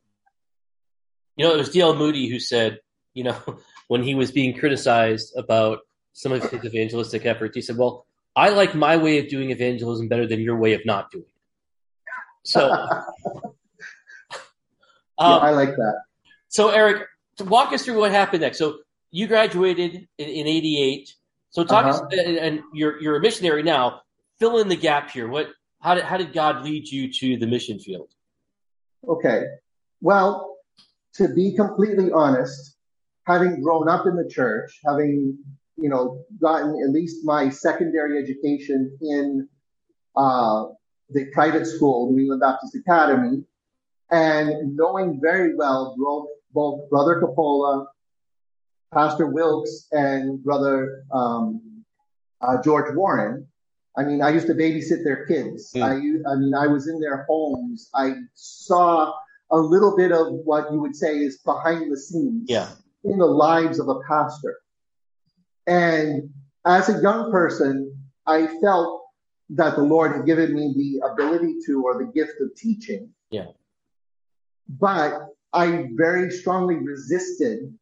You 1.36 1.46
know, 1.46 1.54
it 1.54 1.58
was 1.58 1.70
D.L. 1.70 1.96
Moody 1.96 2.28
who 2.28 2.38
said, 2.38 2.80
you 3.14 3.24
know, 3.24 3.36
when 3.88 4.02
he 4.02 4.14
was 4.14 4.30
being 4.30 4.58
criticized 4.58 5.32
about 5.36 5.80
some 6.12 6.32
of 6.32 6.42
his 6.42 6.64
evangelistic 6.64 7.24
efforts, 7.24 7.56
he 7.56 7.62
said, 7.62 7.78
"Well, 7.78 8.06
I 8.36 8.50
like 8.50 8.74
my 8.74 8.98
way 8.98 9.18
of 9.18 9.28
doing 9.28 9.50
evangelism 9.50 10.08
better 10.08 10.26
than 10.26 10.40
your 10.40 10.56
way 10.56 10.74
of 10.74 10.84
not 10.84 11.10
doing 11.10 11.24
it." 11.24 11.32
So, 12.44 12.86
um, 15.22 15.32
yeah, 15.32 15.48
I 15.48 15.50
like 15.50 15.76
that. 15.76 16.02
So, 16.48 16.70
Eric, 16.70 17.06
to 17.38 17.44
walk 17.44 17.72
us 17.72 17.84
through 17.84 17.98
what 17.98 18.12
happened 18.12 18.42
next. 18.42 18.58
So, 18.58 18.78
you 19.10 19.26
graduated 19.26 20.08
in, 20.18 20.28
in 20.28 20.46
'88. 20.46 21.14
So 21.50 21.64
talk 21.64 21.84
uh-huh. 21.84 22.06
us, 22.06 22.18
and 22.18 22.60
you're 22.72 23.00
you're 23.00 23.16
a 23.16 23.20
missionary 23.20 23.62
now. 23.62 24.00
Fill 24.38 24.58
in 24.58 24.68
the 24.68 24.76
gap 24.76 25.10
here. 25.10 25.28
What 25.28 25.48
how 25.80 25.94
did 25.94 26.04
how 26.04 26.16
did 26.16 26.32
God 26.32 26.64
lead 26.64 26.88
you 26.88 27.12
to 27.12 27.36
the 27.36 27.46
mission 27.46 27.78
field? 27.78 28.08
Okay, 29.06 29.44
well, 30.00 30.56
to 31.14 31.28
be 31.34 31.54
completely 31.54 32.10
honest, 32.10 32.76
having 33.26 33.60
grown 33.60 33.88
up 33.88 34.06
in 34.06 34.16
the 34.16 34.28
church, 34.28 34.80
having 34.84 35.38
you 35.76 35.90
know 35.90 36.24
gotten 36.40 36.70
at 36.82 36.90
least 36.90 37.24
my 37.24 37.50
secondary 37.50 38.18
education 38.18 38.96
in 39.02 39.46
uh, 40.16 40.64
the 41.10 41.26
private 41.32 41.66
school, 41.66 42.10
New 42.10 42.20
England 42.20 42.40
Baptist 42.40 42.74
Academy, 42.76 43.44
and 44.12 44.76
knowing 44.76 45.18
very 45.20 45.56
well 45.56 45.96
both, 45.98 46.28
both 46.52 46.90
Brother 46.90 47.18
Capola 47.20 47.86
Pastor 48.92 49.26
Wilkes 49.26 49.88
and 49.90 50.42
Brother 50.44 51.04
um, 51.12 51.84
uh, 52.42 52.62
George 52.62 52.94
Warren. 52.94 53.48
I 53.96 54.04
mean, 54.04 54.22
I 54.22 54.30
used 54.30 54.46
to 54.46 54.54
babysit 54.54 55.02
their 55.02 55.26
kids. 55.26 55.72
Mm. 55.74 55.82
I, 55.82 56.30
I 56.30 56.36
mean, 56.36 56.54
I 56.54 56.66
was 56.66 56.88
in 56.88 57.00
their 57.00 57.24
homes. 57.28 57.90
I 57.94 58.14
saw 58.34 59.12
a 59.50 59.56
little 59.56 59.96
bit 59.96 60.12
of 60.12 60.32
what 60.32 60.72
you 60.72 60.80
would 60.80 60.96
say 60.96 61.18
is 61.18 61.38
behind 61.38 61.90
the 61.90 61.96
scenes 61.96 62.46
yeah. 62.48 62.68
in 63.04 63.18
the 63.18 63.26
lives 63.26 63.78
of 63.78 63.88
a 63.88 64.00
pastor. 64.08 64.58
And 65.66 66.30
as 66.64 66.88
a 66.88 67.00
young 67.02 67.30
person, 67.30 67.96
I 68.26 68.46
felt 68.60 69.04
that 69.50 69.76
the 69.76 69.82
Lord 69.82 70.12
had 70.12 70.26
given 70.26 70.54
me 70.54 70.72
the 70.74 71.06
ability 71.06 71.56
to 71.66 71.82
or 71.84 71.98
the 71.98 72.10
gift 72.12 72.40
of 72.40 72.54
teaching. 72.56 73.10
Yeah. 73.30 73.46
But 74.78 75.28
I 75.52 75.88
very 75.94 76.30
strongly 76.30 76.76
resisted 76.76 77.72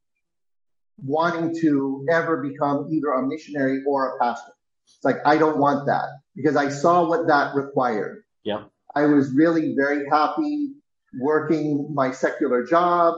wanting 1.02 1.58
to 1.60 2.06
ever 2.10 2.42
become 2.42 2.88
either 2.90 3.10
a 3.12 3.26
missionary 3.26 3.82
or 3.86 4.16
a 4.16 4.18
pastor. 4.18 4.52
It's 4.84 5.04
like, 5.04 5.18
I 5.24 5.38
don't 5.38 5.58
want 5.58 5.86
that 5.86 6.08
because 6.34 6.56
I 6.56 6.68
saw 6.68 7.08
what 7.08 7.26
that 7.28 7.54
required. 7.54 8.24
Yeah. 8.44 8.64
I 8.94 9.06
was 9.06 9.32
really 9.32 9.74
very 9.74 10.08
happy 10.08 10.72
working 11.18 11.92
my 11.94 12.10
secular 12.10 12.64
job, 12.64 13.14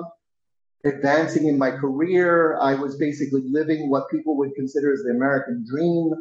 advancing 0.85 1.49
in 1.49 1.59
my 1.59 1.71
career. 1.71 2.59
I 2.59 2.75
was 2.75 2.97
basically 2.97 3.43
living 3.47 3.91
what 3.91 4.11
people 4.11 4.37
would 4.37 4.55
consider 4.55 4.93
as 4.93 5.02
the 5.02 5.11
American 5.11 5.64
dream. 5.69 6.12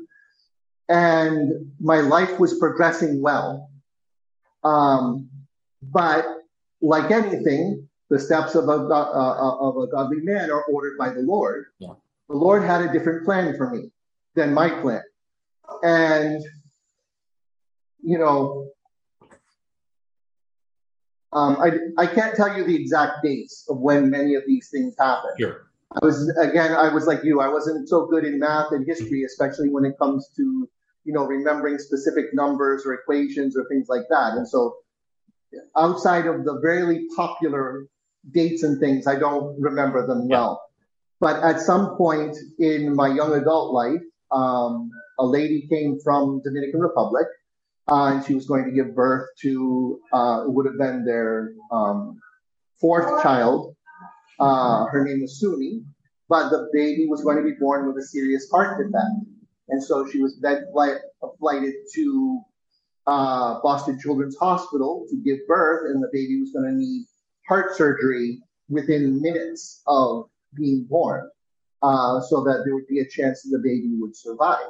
And 0.89 1.71
my 1.79 1.99
life 1.99 2.39
was 2.39 2.57
progressing 2.59 3.21
well. 3.21 3.69
Um, 4.63 5.29
but 5.81 6.40
like 6.81 7.11
anything, 7.11 7.87
the 8.09 8.19
steps 8.19 8.55
of 8.55 8.65
a, 8.67 8.71
uh, 8.71 9.11
uh, 9.13 9.57
of 9.59 9.77
a 9.77 9.87
godly 9.87 10.21
man 10.21 10.51
are 10.51 10.63
ordered 10.65 10.97
by 10.97 11.09
the 11.09 11.21
Lord. 11.21 11.65
Yeah. 11.79 11.93
The 12.29 12.35
Lord 12.35 12.63
had 12.63 12.81
a 12.81 12.91
different 12.91 13.25
plan 13.25 13.55
for 13.57 13.69
me 13.69 13.91
than 14.35 14.53
my 14.53 14.69
plan. 14.69 15.03
And, 15.83 16.41
you 18.03 18.17
know, 18.17 18.67
Um, 21.33 21.55
I, 21.61 21.69
I 21.97 22.07
can't 22.07 22.35
tell 22.35 22.57
you 22.57 22.65
the 22.65 22.75
exact 22.75 23.23
dates 23.23 23.65
of 23.69 23.79
when 23.79 24.09
many 24.09 24.35
of 24.35 24.43
these 24.45 24.69
things 24.69 24.95
happened. 24.99 25.35
Sure. 25.39 25.71
I 25.93 26.05
was 26.05 26.27
again, 26.37 26.73
I 26.73 26.93
was 26.93 27.07
like 27.07 27.23
you. 27.23 27.39
I 27.39 27.47
wasn't 27.47 27.87
so 27.87 28.05
good 28.05 28.25
in 28.25 28.37
math 28.37 28.73
and 28.73 28.85
history, 28.85 29.23
especially 29.23 29.69
when 29.69 29.85
it 29.85 29.97
comes 29.97 30.29
to 30.35 30.67
you 31.05 31.13
know 31.13 31.25
remembering 31.25 31.77
specific 31.77 32.33
numbers 32.33 32.85
or 32.85 32.93
equations 32.93 33.55
or 33.55 33.63
things 33.69 33.87
like 33.87 34.07
that. 34.09 34.33
And 34.33 34.45
so, 34.45 34.75
outside 35.75 36.25
of 36.25 36.45
the 36.45 36.59
very 36.61 37.07
popular 37.15 37.87
dates 38.31 38.63
and 38.63 38.79
things, 38.79 39.07
I 39.07 39.17
don't 39.17 39.59
remember 39.59 40.05
them 40.05 40.27
well. 40.27 40.61
But 41.19 41.43
at 41.43 41.59
some 41.59 41.95
point 41.97 42.35
in 42.59 42.95
my 42.95 43.07
young 43.07 43.33
adult 43.33 43.73
life, 43.73 44.01
um, 44.31 44.89
a 45.19 45.25
lady 45.25 45.67
came 45.69 45.99
from 46.03 46.41
Dominican 46.43 46.79
Republic, 46.79 47.27
uh, 47.89 48.05
and 48.05 48.25
she 48.25 48.33
was 48.33 48.47
going 48.47 48.65
to 48.65 48.71
give 48.71 48.95
birth 48.95 49.27
to 49.41 49.99
uh, 50.13 50.43
it 50.45 50.51
would 50.51 50.65
have 50.65 50.77
been 50.77 51.05
their 51.05 51.53
um, 51.71 52.19
fourth 52.79 53.21
child. 53.21 53.75
Uh, 54.39 54.85
her 54.85 55.05
name 55.05 55.21
was 55.21 55.39
Suni, 55.39 55.83
but 56.27 56.49
the 56.49 56.69
baby 56.73 57.05
was 57.07 57.23
going 57.23 57.37
to 57.37 57.43
be 57.43 57.53
born 57.59 57.87
with 57.87 57.97
a 57.97 58.07
serious 58.07 58.49
heart 58.49 58.79
defect, 58.79 59.27
and 59.69 59.83
so 59.83 60.07
she 60.09 60.19
was 60.19 60.39
then 60.41 60.65
flight, 60.73 60.97
flighted 61.39 61.73
to 61.93 62.41
uh, 63.07 63.59
Boston 63.61 63.99
Children's 63.99 64.37
Hospital 64.37 65.05
to 65.09 65.17
give 65.17 65.39
birth, 65.47 65.89
and 65.91 66.03
the 66.03 66.09
baby 66.11 66.39
was 66.39 66.51
going 66.51 66.65
to 66.65 66.75
need 66.75 67.05
heart 67.47 67.75
surgery 67.75 68.39
within 68.69 69.21
minutes 69.21 69.81
of 69.87 70.29
being 70.55 70.83
born, 70.83 71.29
uh, 71.81 72.21
so 72.21 72.43
that 72.43 72.61
there 72.65 72.75
would 72.75 72.87
be 72.87 72.99
a 72.99 73.07
chance 73.07 73.43
that 73.43 73.49
the 73.57 73.63
baby 73.63 73.89
would 73.99 74.15
survive. 74.15 74.69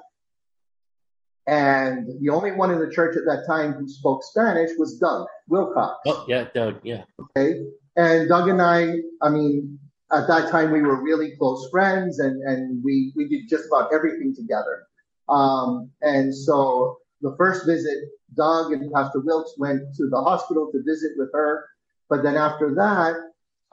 And 1.48 2.08
the 2.22 2.30
only 2.30 2.52
one 2.52 2.72
in 2.72 2.80
the 2.80 2.90
church 2.90 3.18
at 3.18 3.26
that 3.26 3.46
time 3.48 3.74
who 3.74 3.88
spoke 3.88 4.24
Spanish 4.24 4.72
was 4.78 4.98
Doug 4.98 5.28
Wilcox. 5.48 5.98
Oh, 6.06 6.24
yeah, 6.28 6.46
Doug, 6.54 6.80
yeah. 6.84 7.04
Okay. 7.20 7.62
And 7.98 8.30
Doug 8.30 8.48
and 8.48 8.62
I, 8.62 9.00
I 9.22 9.30
mean, 9.30 9.78
at 10.14 10.28
that 10.28 10.50
time 10.52 10.72
we 10.72 10.82
were 10.82 11.02
really 11.02 11.36
close 11.36 11.68
friends 11.70 12.20
and, 12.20 12.42
and 12.44 12.82
we, 12.84 13.12
we 13.16 13.28
did 13.28 13.50
just 13.50 13.66
about 13.68 13.92
everything 13.94 14.36
together. 14.36 14.88
Um, 15.30 15.90
and 16.02 16.34
so 16.34 17.01
the 17.22 17.36
first 17.38 17.66
visit, 17.66 17.98
Doug 18.36 18.74
and 18.74 18.92
Pastor 18.92 19.20
Wilkes 19.20 19.56
went 19.58 19.96
to 19.96 20.10
the 20.10 20.22
hospital 20.22 20.72
to 20.72 20.84
visit 20.84 21.12
with 21.18 21.30
her. 21.34 21.66
But 22.10 22.24
then 22.24 22.36
after 22.36 22.74
that, 22.76 23.16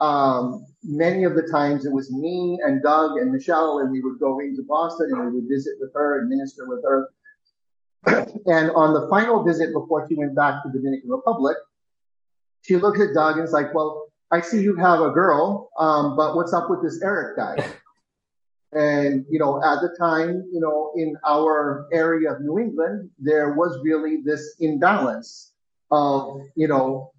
um, 0.03 0.65
many 0.83 1.23
of 1.23 1.35
the 1.35 1.47
times 1.51 1.85
it 1.85 1.91
was 1.91 2.11
me 2.11 2.59
and 2.63 2.81
Doug 2.81 3.17
and 3.17 3.31
Michelle, 3.31 3.79
and 3.79 3.91
we 3.91 4.01
would 4.01 4.19
go 4.19 4.39
into 4.39 4.63
Boston 4.63 5.11
and 5.11 5.25
we 5.25 5.39
would 5.39 5.49
visit 5.49 5.73
with 5.79 5.93
her 5.93 6.19
and 6.19 6.29
minister 6.29 6.67
with 6.67 6.83
her. 6.83 7.09
and 8.45 8.71
on 8.71 8.93
the 8.93 9.07
final 9.09 9.43
visit 9.43 9.73
before 9.73 10.07
she 10.07 10.15
went 10.15 10.35
back 10.35 10.63
to 10.63 10.69
the 10.69 10.77
Dominican 10.77 11.09
Republic, 11.09 11.57
she 12.61 12.77
looked 12.77 12.99
at 12.99 13.13
Doug 13.13 13.33
and 13.33 13.41
was 13.41 13.51
like, 13.51 13.73
well, 13.73 14.07
I 14.31 14.41
see 14.41 14.61
you 14.61 14.75
have 14.75 15.01
a 15.01 15.09
girl, 15.09 15.69
um, 15.79 16.15
but 16.15 16.35
what's 16.35 16.53
up 16.53 16.69
with 16.69 16.83
this 16.83 17.01
Eric 17.01 17.35
guy? 17.37 17.55
And, 18.71 19.25
you 19.29 19.39
know, 19.39 19.57
at 19.63 19.81
the 19.81 19.95
time, 19.97 20.47
you 20.53 20.59
know, 20.59 20.91
in 20.95 21.17
our 21.27 21.87
area 21.91 22.33
of 22.33 22.41
New 22.41 22.59
England, 22.59 23.09
there 23.17 23.53
was 23.53 23.79
really 23.83 24.21
this 24.23 24.55
imbalance 24.59 25.53
of, 25.91 26.41
you 26.55 26.67
know, 26.67 27.11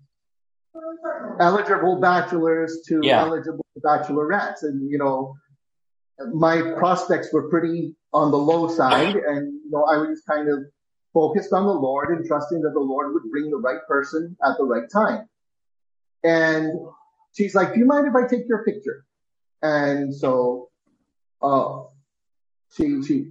eligible 1.40 1.96
bachelors 2.00 2.82
to 2.86 3.00
Yeah. 3.02 3.22
eligible 3.22 3.66
bachelorettes. 3.80 4.62
And, 4.62 4.88
you 4.88 4.98
know, 4.98 5.34
my 6.32 6.62
prospects 6.78 7.32
were 7.32 7.48
pretty 7.48 7.96
on 8.12 8.30
the 8.30 8.38
low 8.38 8.68
side. 8.68 9.16
And, 9.16 9.52
you 9.64 9.70
know, 9.70 9.84
I 9.84 9.96
was 9.96 10.22
kind 10.22 10.48
of 10.48 10.60
focused 11.12 11.52
on 11.52 11.66
the 11.66 11.74
Lord 11.74 12.10
and 12.16 12.24
trusting 12.24 12.62
that 12.62 12.74
the 12.74 12.80
Lord 12.80 13.12
would 13.12 13.28
bring 13.32 13.50
the 13.50 13.56
right 13.56 13.84
person 13.88 14.36
at 14.44 14.56
the 14.56 14.64
right 14.64 14.88
time. 14.88 15.28
And 16.22 16.78
she's 17.32 17.56
like, 17.56 17.72
do 17.72 17.80
you 17.80 17.86
mind 17.86 18.06
if 18.06 18.14
I 18.14 18.28
take 18.28 18.46
your 18.46 18.64
picture? 18.64 19.04
And 19.62 20.14
so, 20.14 20.69
uh, 21.42 21.82
she, 22.72 23.02
she, 23.02 23.26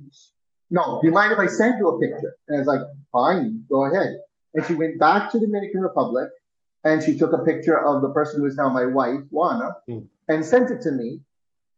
no, 0.69 0.99
do 1.01 1.07
you 1.07 1.13
mind 1.13 1.31
if 1.31 1.39
I 1.39 1.47
send 1.47 1.79
you 1.79 1.89
a 1.89 1.99
picture? 1.99 2.35
And 2.47 2.57
I 2.57 2.59
was 2.59 2.67
like, 2.67 2.81
fine, 3.11 3.63
go 3.69 3.85
ahead. 3.85 4.17
And 4.53 4.65
she 4.65 4.75
went 4.75 4.99
back 4.99 5.31
to 5.31 5.39
the 5.39 5.45
Dominican 5.45 5.81
Republic 5.81 6.29
and 6.83 7.03
she 7.03 7.17
took 7.17 7.33
a 7.33 7.39
picture 7.39 7.79
of 7.79 8.01
the 8.01 8.09
person 8.09 8.39
who 8.41 8.45
is 8.47 8.55
now 8.55 8.69
my 8.69 8.85
wife, 8.85 9.19
Juana, 9.31 9.71
Hmm. 9.87 9.99
and 10.27 10.45
sent 10.45 10.71
it 10.71 10.81
to 10.81 10.91
me. 10.91 11.21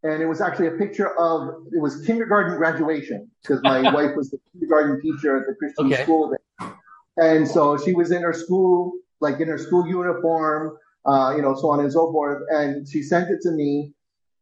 And 0.03 0.21
it 0.21 0.25
was 0.25 0.41
actually 0.41 0.67
a 0.67 0.71
picture 0.71 1.15
of, 1.19 1.67
it 1.71 1.79
was 1.79 2.03
kindergarten 2.05 2.57
graduation 2.57 3.29
because 3.43 3.61
my 3.63 3.81
wife 3.93 4.15
was 4.15 4.31
the 4.31 4.39
kindergarten 4.51 4.99
teacher 5.01 5.37
at 5.37 5.45
the 5.47 5.55
Christian 5.55 5.87
Okay. 5.87 6.03
school 6.03 6.29
there. 6.29 6.73
And 7.17 7.47
so 7.47 7.77
she 7.77 7.93
was 7.93 8.11
in 8.11 8.21
her 8.23 8.33
school, 8.33 8.93
like 9.19 9.39
in 9.39 9.47
her 9.47 9.57
school 9.57 9.87
uniform, 9.87 10.77
uh, 11.05 11.33
you 11.35 11.41
know, 11.41 11.53
so 11.55 11.69
on 11.69 11.79
and 11.81 11.91
so 11.91 12.11
forth. 12.11 12.41
And 12.49 12.87
she 12.87 13.03
sent 13.03 13.29
it 13.29 13.41
to 13.41 13.51
me 13.51 13.93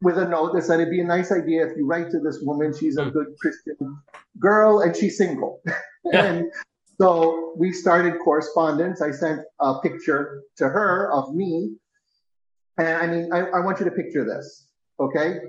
with 0.02 0.18
a 0.18 0.28
note 0.28 0.54
that 0.54 0.64
said 0.64 0.80
it'd 0.80 0.92
be 0.92 1.02
a 1.02 1.06
nice 1.06 1.32
idea 1.32 1.66
if 1.66 1.78
you 1.78 1.86
write 1.86 2.10
to 2.12 2.20
this 2.20 2.40
woman. 2.42 2.74
She's 2.78 2.98
a 2.98 3.06
mm. 3.06 3.14
good 3.14 3.28
Christian 3.40 3.76
girl 4.40 4.82
and 4.82 4.96
she's 4.96 5.18
single. 5.18 5.62
Yeah. 5.66 5.74
and 6.26 6.52
so 7.00 7.54
we 7.58 7.72
started 7.72 8.20
correspondence. 8.24 9.02
I 9.02 9.12
sent 9.12 9.42
a 9.60 9.80
picture 9.80 10.44
to 10.58 10.70
her 10.70 11.12
of 11.12 11.34
me. 11.36 11.76
And 12.78 12.88
I 12.88 13.08
mean, 13.08 13.34
I, 13.34 13.40
I 13.40 13.60
want 13.60 13.80
you 13.80 13.86
to 13.86 13.92
picture 13.92 14.26
this, 14.26 14.68
okay? 15.00 15.40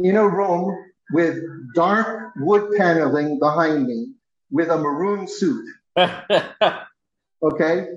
In 0.00 0.16
a 0.16 0.28
room 0.28 0.76
with 1.12 1.38
dark 1.74 2.32
wood 2.36 2.72
paneling 2.76 3.38
behind 3.38 3.86
me 3.86 4.14
with 4.50 4.68
a 4.68 4.76
maroon 4.76 5.28
suit. 5.28 5.64
Okay. 7.44 7.88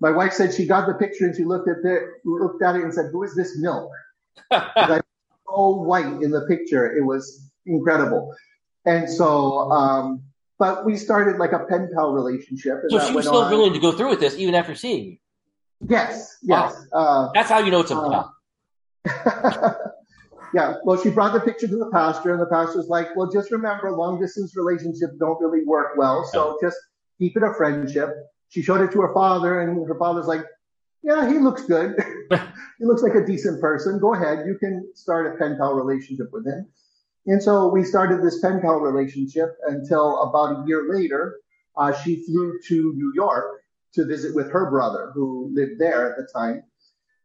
My 0.00 0.10
wife 0.10 0.32
said 0.32 0.52
she 0.52 0.66
got 0.66 0.86
the 0.86 0.94
picture 0.94 1.26
and 1.26 1.34
she 1.34 1.44
looked 1.44 1.68
at 1.68 1.76
it, 1.84 2.02
looked 2.24 2.62
at 2.62 2.76
it 2.76 2.82
and 2.82 2.92
said, 2.92 3.06
"Who 3.12 3.22
is 3.22 3.34
this 3.34 3.56
milk?" 3.58 3.90
So 5.56 5.82
white 5.82 6.22
in 6.22 6.30
the 6.30 6.42
picture, 6.42 6.96
it 6.96 7.04
was 7.04 7.50
incredible. 7.64 8.34
And 8.84 9.08
so, 9.08 9.70
um, 9.70 10.22
but 10.58 10.84
we 10.84 10.96
started 10.96 11.38
like 11.38 11.52
a 11.52 11.60
pen 11.68 11.90
pal 11.94 12.12
relationship. 12.12 12.78
And 12.82 12.90
so 12.90 13.06
she 13.06 13.14
was 13.14 13.26
still 13.26 13.42
on. 13.42 13.50
willing 13.50 13.72
to 13.72 13.78
go 13.78 13.92
through 13.92 14.10
with 14.10 14.20
this 14.20 14.36
even 14.36 14.54
after 14.54 14.74
seeing 14.74 15.04
you. 15.04 15.16
Yes, 15.88 16.38
yes. 16.42 16.74
Uh, 16.92 17.28
That's 17.34 17.50
how 17.50 17.58
you 17.58 17.70
know 17.70 17.80
it's 17.80 17.90
a 17.90 17.96
Uh, 17.96 18.28
yeah. 20.54 20.74
Well, 20.84 21.02
she 21.02 21.10
brought 21.10 21.32
the 21.32 21.40
picture 21.40 21.68
to 21.68 21.76
the 21.76 21.90
pastor, 21.90 22.32
and 22.32 22.40
the 22.40 22.46
pastor's 22.46 22.88
like, 22.88 23.14
"Well, 23.14 23.30
just 23.30 23.50
remember, 23.50 23.92
long 23.92 24.18
distance 24.20 24.56
relationships 24.56 25.14
don't 25.18 25.40
really 25.40 25.64
work 25.64 25.98
well, 25.98 26.24
so 26.24 26.56
just 26.62 26.76
keep 27.18 27.36
it 27.36 27.42
a 27.42 27.52
friendship." 27.54 28.10
She 28.48 28.62
showed 28.62 28.80
it 28.80 28.92
to 28.92 29.00
her 29.02 29.12
father, 29.12 29.60
and 29.60 29.86
her 29.86 29.98
father's 29.98 30.26
like, 30.26 30.44
"Yeah, 31.08 31.22
he 31.32 31.38
looks 31.46 31.62
good. 31.74 31.90
he 32.78 32.84
looks 32.90 33.02
like 33.06 33.14
a 33.14 33.24
decent 33.32 33.60
person. 33.60 33.98
Go 34.06 34.10
ahead, 34.14 34.46
you 34.46 34.56
can 34.58 34.74
start 34.94 35.22
a 35.32 35.38
pen 35.38 35.56
pal 35.58 35.72
relationship 35.82 36.28
with 36.32 36.44
him." 36.46 36.66
And 37.26 37.42
so 37.42 37.54
we 37.76 37.82
started 37.92 38.18
this 38.22 38.38
pen 38.40 38.60
pal 38.60 38.78
relationship 38.90 39.50
until 39.74 40.06
about 40.26 40.48
a 40.64 40.66
year 40.68 40.82
later, 40.96 41.22
uh, 41.76 41.92
she 42.00 42.12
flew 42.26 42.48
to 42.68 42.76
New 43.02 43.12
York 43.14 43.46
to 43.94 44.04
visit 44.04 44.34
with 44.34 44.48
her 44.50 44.64
brother, 44.70 45.10
who 45.14 45.50
lived 45.58 45.78
there 45.84 46.02
at 46.10 46.16
the 46.18 46.26
time. 46.38 46.62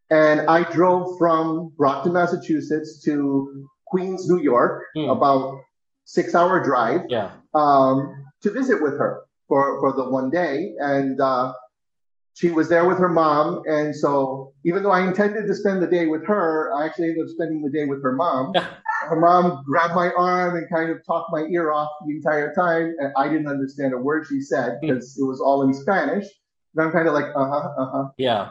And 0.10 0.38
I 0.58 0.60
drove 0.78 1.18
from 1.18 1.72
Brockton, 1.78 2.14
Massachusetts 2.14 3.02
to 3.06 3.68
Queens, 3.86 4.30
New 4.30 4.42
York, 4.54 4.76
Hmm. 4.96 5.10
about 5.10 5.60
six 6.06 6.36
hour 6.36 6.64
drive, 6.64 7.02
yeah. 7.10 7.32
um, 7.54 7.96
to 8.44 8.50
visit 8.52 8.82
with 8.82 8.96
her 8.98 9.14
for, 9.48 9.80
for 9.82 9.92
the 9.94 10.06
one 10.10 10.30
day. 10.30 10.74
And, 10.80 11.20
uh, 11.22 11.54
she 12.34 12.50
was 12.50 12.70
there 12.70 12.88
with 12.88 12.98
her 12.98 13.10
mom. 13.10 13.64
And 13.68 13.96
so 13.96 14.54
even 14.66 14.84
though 14.84 14.92
I 14.92 15.06
intended 15.06 15.48
to 15.48 15.56
spend 15.56 15.82
the 15.82 15.88
day 15.88 16.08
with 16.08 16.26
her, 16.28 16.74
I 16.74 16.86
actually 16.86 17.10
ended 17.10 17.24
up 17.26 17.30
spending 17.30 17.62
the 17.62 17.70
day 17.70 17.86
with 17.86 18.02
her 18.04 18.14
mom. 18.14 18.54
her 19.10 19.20
mom 19.20 19.64
grabbed 19.66 19.96
my 19.96 20.12
arm 20.18 20.56
and 20.58 20.70
kind 20.70 20.90
of 20.90 21.06
talked 21.06 21.32
my 21.32 21.42
ear 21.52 21.72
off 21.72 21.90
the 22.06 22.14
entire 22.14 22.54
time. 22.54 22.96
And 23.00 23.12
I 23.18 23.28
didn't 23.28 23.48
understand 23.48 23.94
a 23.94 23.98
word 23.98 24.26
she 24.28 24.42
said 24.42 24.80
because 24.82 25.18
it 25.20 25.24
was 25.24 25.42
all 25.42 25.64
in 25.64 25.74
Spanish. 25.74 26.26
And 26.76 26.86
I'm 26.86 26.92
kind 26.92 27.08
of 27.08 27.14
like, 27.14 27.26
uh 27.36 27.48
huh, 27.50 27.70
uh 27.78 27.92
huh. 27.92 28.10
Yeah. 28.18 28.50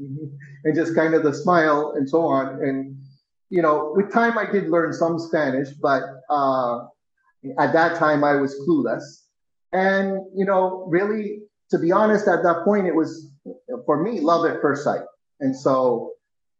Mhm. 0.00 0.30
and 0.64 0.74
just 0.74 0.94
kind 0.94 1.14
of 1.14 1.22
the 1.22 1.32
smile 1.32 1.94
and 1.96 2.08
so 2.08 2.26
on. 2.26 2.62
And 2.62 2.98
you 3.48 3.62
know, 3.62 3.92
with 3.96 4.12
time, 4.12 4.36
I 4.36 4.44
did 4.50 4.68
learn 4.68 4.92
some 4.92 5.18
Spanish, 5.18 5.70
but 5.70 6.02
uh, 6.28 6.80
at 7.58 7.72
that 7.72 7.96
time, 7.96 8.24
I 8.24 8.34
was 8.34 8.54
clueless. 8.68 9.02
And 9.72 10.18
you 10.34 10.44
know, 10.44 10.84
really, 10.88 11.40
to 11.70 11.78
be 11.78 11.92
honest, 11.92 12.28
at 12.28 12.42
that 12.42 12.64
point, 12.64 12.86
it 12.86 12.94
was 12.94 13.30
for 13.84 14.02
me 14.02 14.20
love 14.20 14.46
at 14.46 14.60
first 14.60 14.84
sight. 14.84 15.02
And 15.40 15.56
so 15.56 16.12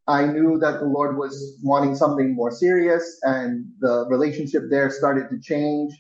I 0.08 0.26
knew 0.26 0.58
that 0.58 0.80
the 0.80 0.86
Lord 0.86 1.16
was 1.16 1.58
wanting 1.62 1.94
something 1.96 2.34
more 2.34 2.50
serious, 2.50 3.18
and 3.22 3.66
the 3.80 4.06
relationship 4.08 4.64
there 4.70 4.90
started 4.90 5.30
to 5.30 5.38
change. 5.40 5.94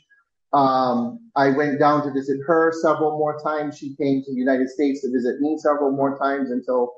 Um, 0.52 1.30
I 1.34 1.48
went 1.50 1.80
down 1.80 2.04
to 2.04 2.12
visit 2.12 2.38
her 2.46 2.72
several 2.80 3.18
more 3.18 3.40
times. 3.42 3.78
She 3.78 3.96
came 3.96 4.22
to 4.22 4.32
the 4.32 4.38
United 4.38 4.70
States 4.70 5.00
to 5.02 5.10
visit 5.10 5.40
me 5.40 5.58
several 5.58 5.90
more 5.90 6.16
times 6.18 6.50
until 6.50 6.92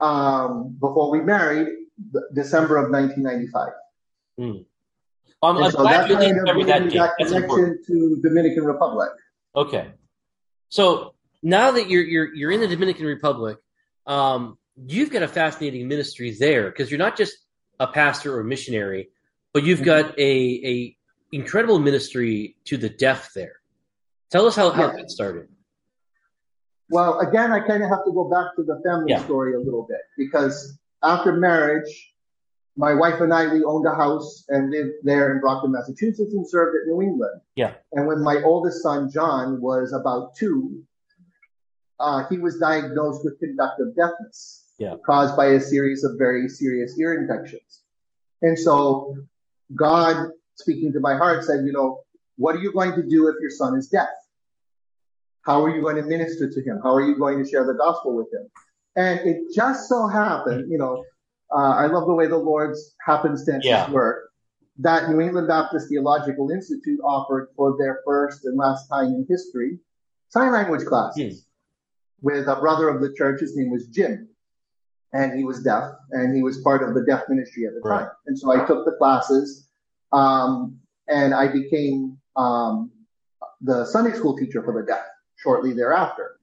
um, 0.00 0.76
before 0.78 1.10
we 1.10 1.20
married, 1.20 1.68
December 2.34 2.76
of 2.76 2.92
1995. 2.92 3.68
Hmm. 4.36 4.62
I'm, 5.42 5.56
I'm 5.56 5.70
so 5.70 5.78
glad 5.78 6.10
that 6.10 6.28
you 6.28 6.44
at 6.46 6.56
least 6.56 6.68
kind 6.68 6.86
of 6.86 6.92
that 6.92 7.14
that 7.18 7.32
important. 7.32 7.86
connection 7.86 8.20
to 8.20 8.20
Dominican 8.22 8.64
Republic. 8.64 9.10
Okay. 9.56 9.88
So 10.68 11.14
now 11.42 11.70
that 11.72 11.88
you're 11.88 12.02
you're 12.04 12.34
you're 12.34 12.50
in 12.52 12.60
the 12.60 12.68
Dominican 12.68 13.06
Republic, 13.06 13.56
um, 14.06 14.58
you've 14.76 15.10
got 15.10 15.22
a 15.22 15.28
fascinating 15.28 15.88
ministry 15.88 16.36
there 16.38 16.70
because 16.70 16.90
you're 16.90 16.98
not 16.98 17.16
just 17.16 17.34
a 17.80 17.86
pastor 17.86 18.38
or 18.38 18.44
missionary, 18.44 19.08
but 19.54 19.64
you've 19.64 19.82
got 19.82 20.18
a 20.18 20.32
a 20.72 20.96
incredible 21.32 21.78
ministry 21.78 22.56
to 22.66 22.76
the 22.76 22.88
deaf 22.88 23.32
there. 23.34 23.57
Tell 24.30 24.46
us 24.46 24.56
how, 24.56 24.70
how 24.70 24.88
Yeah. 24.88 24.96
that 24.96 25.10
started. 25.10 25.48
Well, 26.90 27.18
again, 27.20 27.52
I 27.52 27.60
kind 27.66 27.82
of 27.82 27.88
have 27.90 28.04
to 28.06 28.12
go 28.12 28.24
back 28.30 28.54
to 28.56 28.62
the 28.62 28.80
family 28.84 29.10
Yeah. 29.12 29.24
story 29.24 29.54
a 29.54 29.58
little 29.58 29.82
bit 29.88 30.00
because 30.16 30.78
after 31.02 31.32
marriage, 31.32 32.14
my 32.76 32.94
wife 32.94 33.20
and 33.20 33.32
I 33.34 33.52
we 33.52 33.64
owned 33.64 33.86
a 33.86 33.94
house 33.94 34.44
and 34.48 34.70
lived 34.70 34.92
there 35.02 35.32
in 35.34 35.40
Brockton, 35.40 35.72
Massachusetts, 35.72 36.32
and 36.32 36.48
served 36.48 36.76
at 36.76 36.86
New 36.86 37.02
England. 37.02 37.40
Yeah. 37.56 37.74
And 37.92 38.06
when 38.06 38.22
my 38.22 38.42
oldest 38.42 38.82
son 38.82 39.10
John 39.10 39.60
was 39.60 39.92
about 39.92 40.34
two, 40.36 40.82
uh, 42.00 42.24
he 42.28 42.38
was 42.38 42.58
diagnosed 42.58 43.24
with 43.24 43.38
conductive 43.40 43.94
deafness, 43.96 44.72
Yeah. 44.78 44.94
caused 45.04 45.36
by 45.36 45.46
a 45.46 45.60
series 45.60 46.04
of 46.04 46.16
very 46.16 46.48
serious 46.48 46.98
ear 46.98 47.14
infections. 47.20 47.82
And 48.42 48.56
so, 48.56 49.16
God, 49.74 50.30
speaking 50.54 50.92
to 50.92 51.00
my 51.00 51.16
heart, 51.16 51.42
said, 51.44 51.66
"You 51.66 51.72
know, 51.72 52.04
what 52.38 52.56
are 52.56 52.60
you 52.60 52.72
going 52.72 52.94
to 52.94 53.02
do 53.02 53.28
if 53.28 53.36
your 53.40 53.50
son 53.50 53.76
is 53.76 53.88
deaf?" 53.88 54.08
How 55.42 55.64
are 55.64 55.74
you 55.74 55.80
going 55.80 55.96
to 55.96 56.02
minister 56.02 56.50
to 56.50 56.60
him? 56.62 56.78
How 56.82 56.94
are 56.94 57.00
you 57.02 57.16
going 57.16 57.42
to 57.42 57.48
share 57.48 57.64
the 57.66 57.74
gospel 57.74 58.14
with 58.14 58.30
him? 58.32 58.50
And 58.96 59.20
it 59.20 59.54
just 59.54 59.88
so 59.88 60.06
happened, 60.06 60.70
you 60.70 60.76
know, 60.76 61.04
uh, 61.54 61.70
I 61.82 61.86
love 61.86 62.06
the 62.06 62.14
way 62.14 62.26
the 62.26 62.36
Lord's 62.36 62.94
happenstances 63.06 63.64
Yeah. 63.64 63.90
work. 63.90 64.30
That 64.78 65.08
New 65.08 65.20
England 65.20 65.48
Baptist 65.48 65.88
Theological 65.88 66.50
Institute 66.50 67.00
offered 67.02 67.48
for 67.56 67.76
their 67.78 68.00
first 68.04 68.44
and 68.44 68.56
last 68.56 68.88
time 68.88 69.06
in 69.06 69.26
history 69.28 69.78
sign 70.28 70.52
language 70.52 70.84
classes 70.84 71.46
with 72.20 72.46
a 72.48 72.56
brother 72.56 72.88
of 72.88 73.00
the 73.00 73.12
church. 73.14 73.40
His 73.40 73.56
name 73.56 73.70
was 73.70 73.86
Jim, 73.86 74.28
and 75.14 75.32
he 75.38 75.44
was 75.44 75.62
deaf, 75.62 75.90
and 76.10 76.36
he 76.36 76.42
was 76.42 76.58
part 76.58 76.86
of 76.86 76.94
the 76.94 77.04
deaf 77.04 77.22
ministry 77.28 77.66
at 77.66 77.72
the 77.74 77.80
Right. 77.80 78.00
time. 78.00 78.10
And 78.26 78.38
so 78.38 78.50
I 78.52 78.66
took 78.66 78.84
the 78.84 78.92
classes, 78.92 79.68
um, 80.12 80.78
and 81.08 81.32
I 81.34 81.48
became 81.48 82.17
um, 82.38 82.90
the 83.60 83.84
Sunday 83.84 84.16
school 84.16 84.36
teacher 84.36 84.62
for 84.62 84.72
the 84.80 84.86
deaf 84.86 85.04
shortly 85.36 85.72
thereafter. 85.72 86.38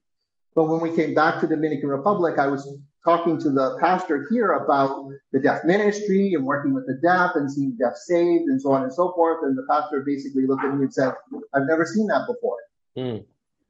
But 0.54 0.64
when 0.64 0.80
we 0.80 0.94
came 0.94 1.14
back 1.14 1.40
to 1.40 1.46
Dominican 1.46 1.88
Republic, 1.88 2.38
I 2.38 2.46
was 2.46 2.78
talking 3.04 3.38
to 3.38 3.50
the 3.50 3.78
pastor 3.80 4.26
here 4.30 4.52
about 4.52 5.08
the 5.32 5.40
deaf 5.40 5.64
ministry 5.64 6.34
and 6.34 6.44
working 6.44 6.74
with 6.74 6.86
the 6.86 6.98
deaf 7.02 7.32
and 7.34 7.50
seeing 7.50 7.76
deaf 7.76 7.94
saved 7.94 8.44
and 8.44 8.60
so 8.60 8.72
on 8.72 8.82
and 8.82 8.92
so 8.92 9.12
forth. 9.12 9.44
And 9.44 9.56
the 9.56 9.66
pastor 9.70 10.02
basically 10.04 10.46
looked 10.46 10.64
at 10.64 10.74
me 10.74 10.84
and 10.84 10.92
said, 10.92 11.12
I've 11.54 11.66
never 11.66 11.84
seen 11.84 12.06
that 12.08 12.26
before. 12.26 12.58
Hmm. 12.96 13.22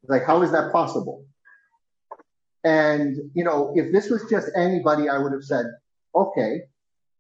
Like, 0.09 0.25
how 0.25 0.42
is 0.42 0.52
that 0.52 0.73
possible? 0.73 1.25
And, 2.64 3.16
you 3.35 3.45
know, 3.45 3.73
if 3.76 3.92
this 3.92 4.11
was 4.11 4.25
just 4.30 4.49
anybody, 4.56 5.09
I 5.09 5.18
would 5.18 5.33
have 5.33 5.45
said, 5.45 5.66
okay. 6.14 6.62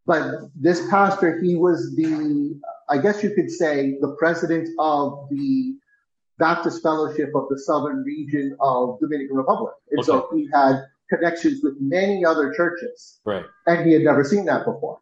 But 0.06 0.50
this 0.54 0.88
pastor, 0.88 1.40
he 1.42 1.56
was 1.56 1.94
the, 1.96 2.58
I 2.88 2.98
guess 2.98 3.22
you 3.22 3.30
could 3.30 3.50
say, 3.50 3.96
the 4.00 4.14
president 4.18 4.68
of 4.78 5.28
the 5.30 5.76
Baptist 6.38 6.82
Fellowship 6.82 7.30
of 7.34 7.48
the 7.48 7.58
Southern 7.58 8.04
region 8.04 8.56
of 8.60 9.00
Dominican 9.00 9.36
Republic. 9.36 9.74
And 9.90 10.04
so 10.04 10.28
he 10.32 10.48
had 10.52 10.84
connections 11.10 11.60
with 11.62 11.74
many 11.80 12.24
other 12.24 12.52
churches 12.52 13.20
Right. 13.24 13.44
and 13.66 13.86
he 13.86 13.92
had 13.92 14.02
never 14.02 14.24
seen 14.24 14.44
that 14.46 14.64
before. 14.64 15.00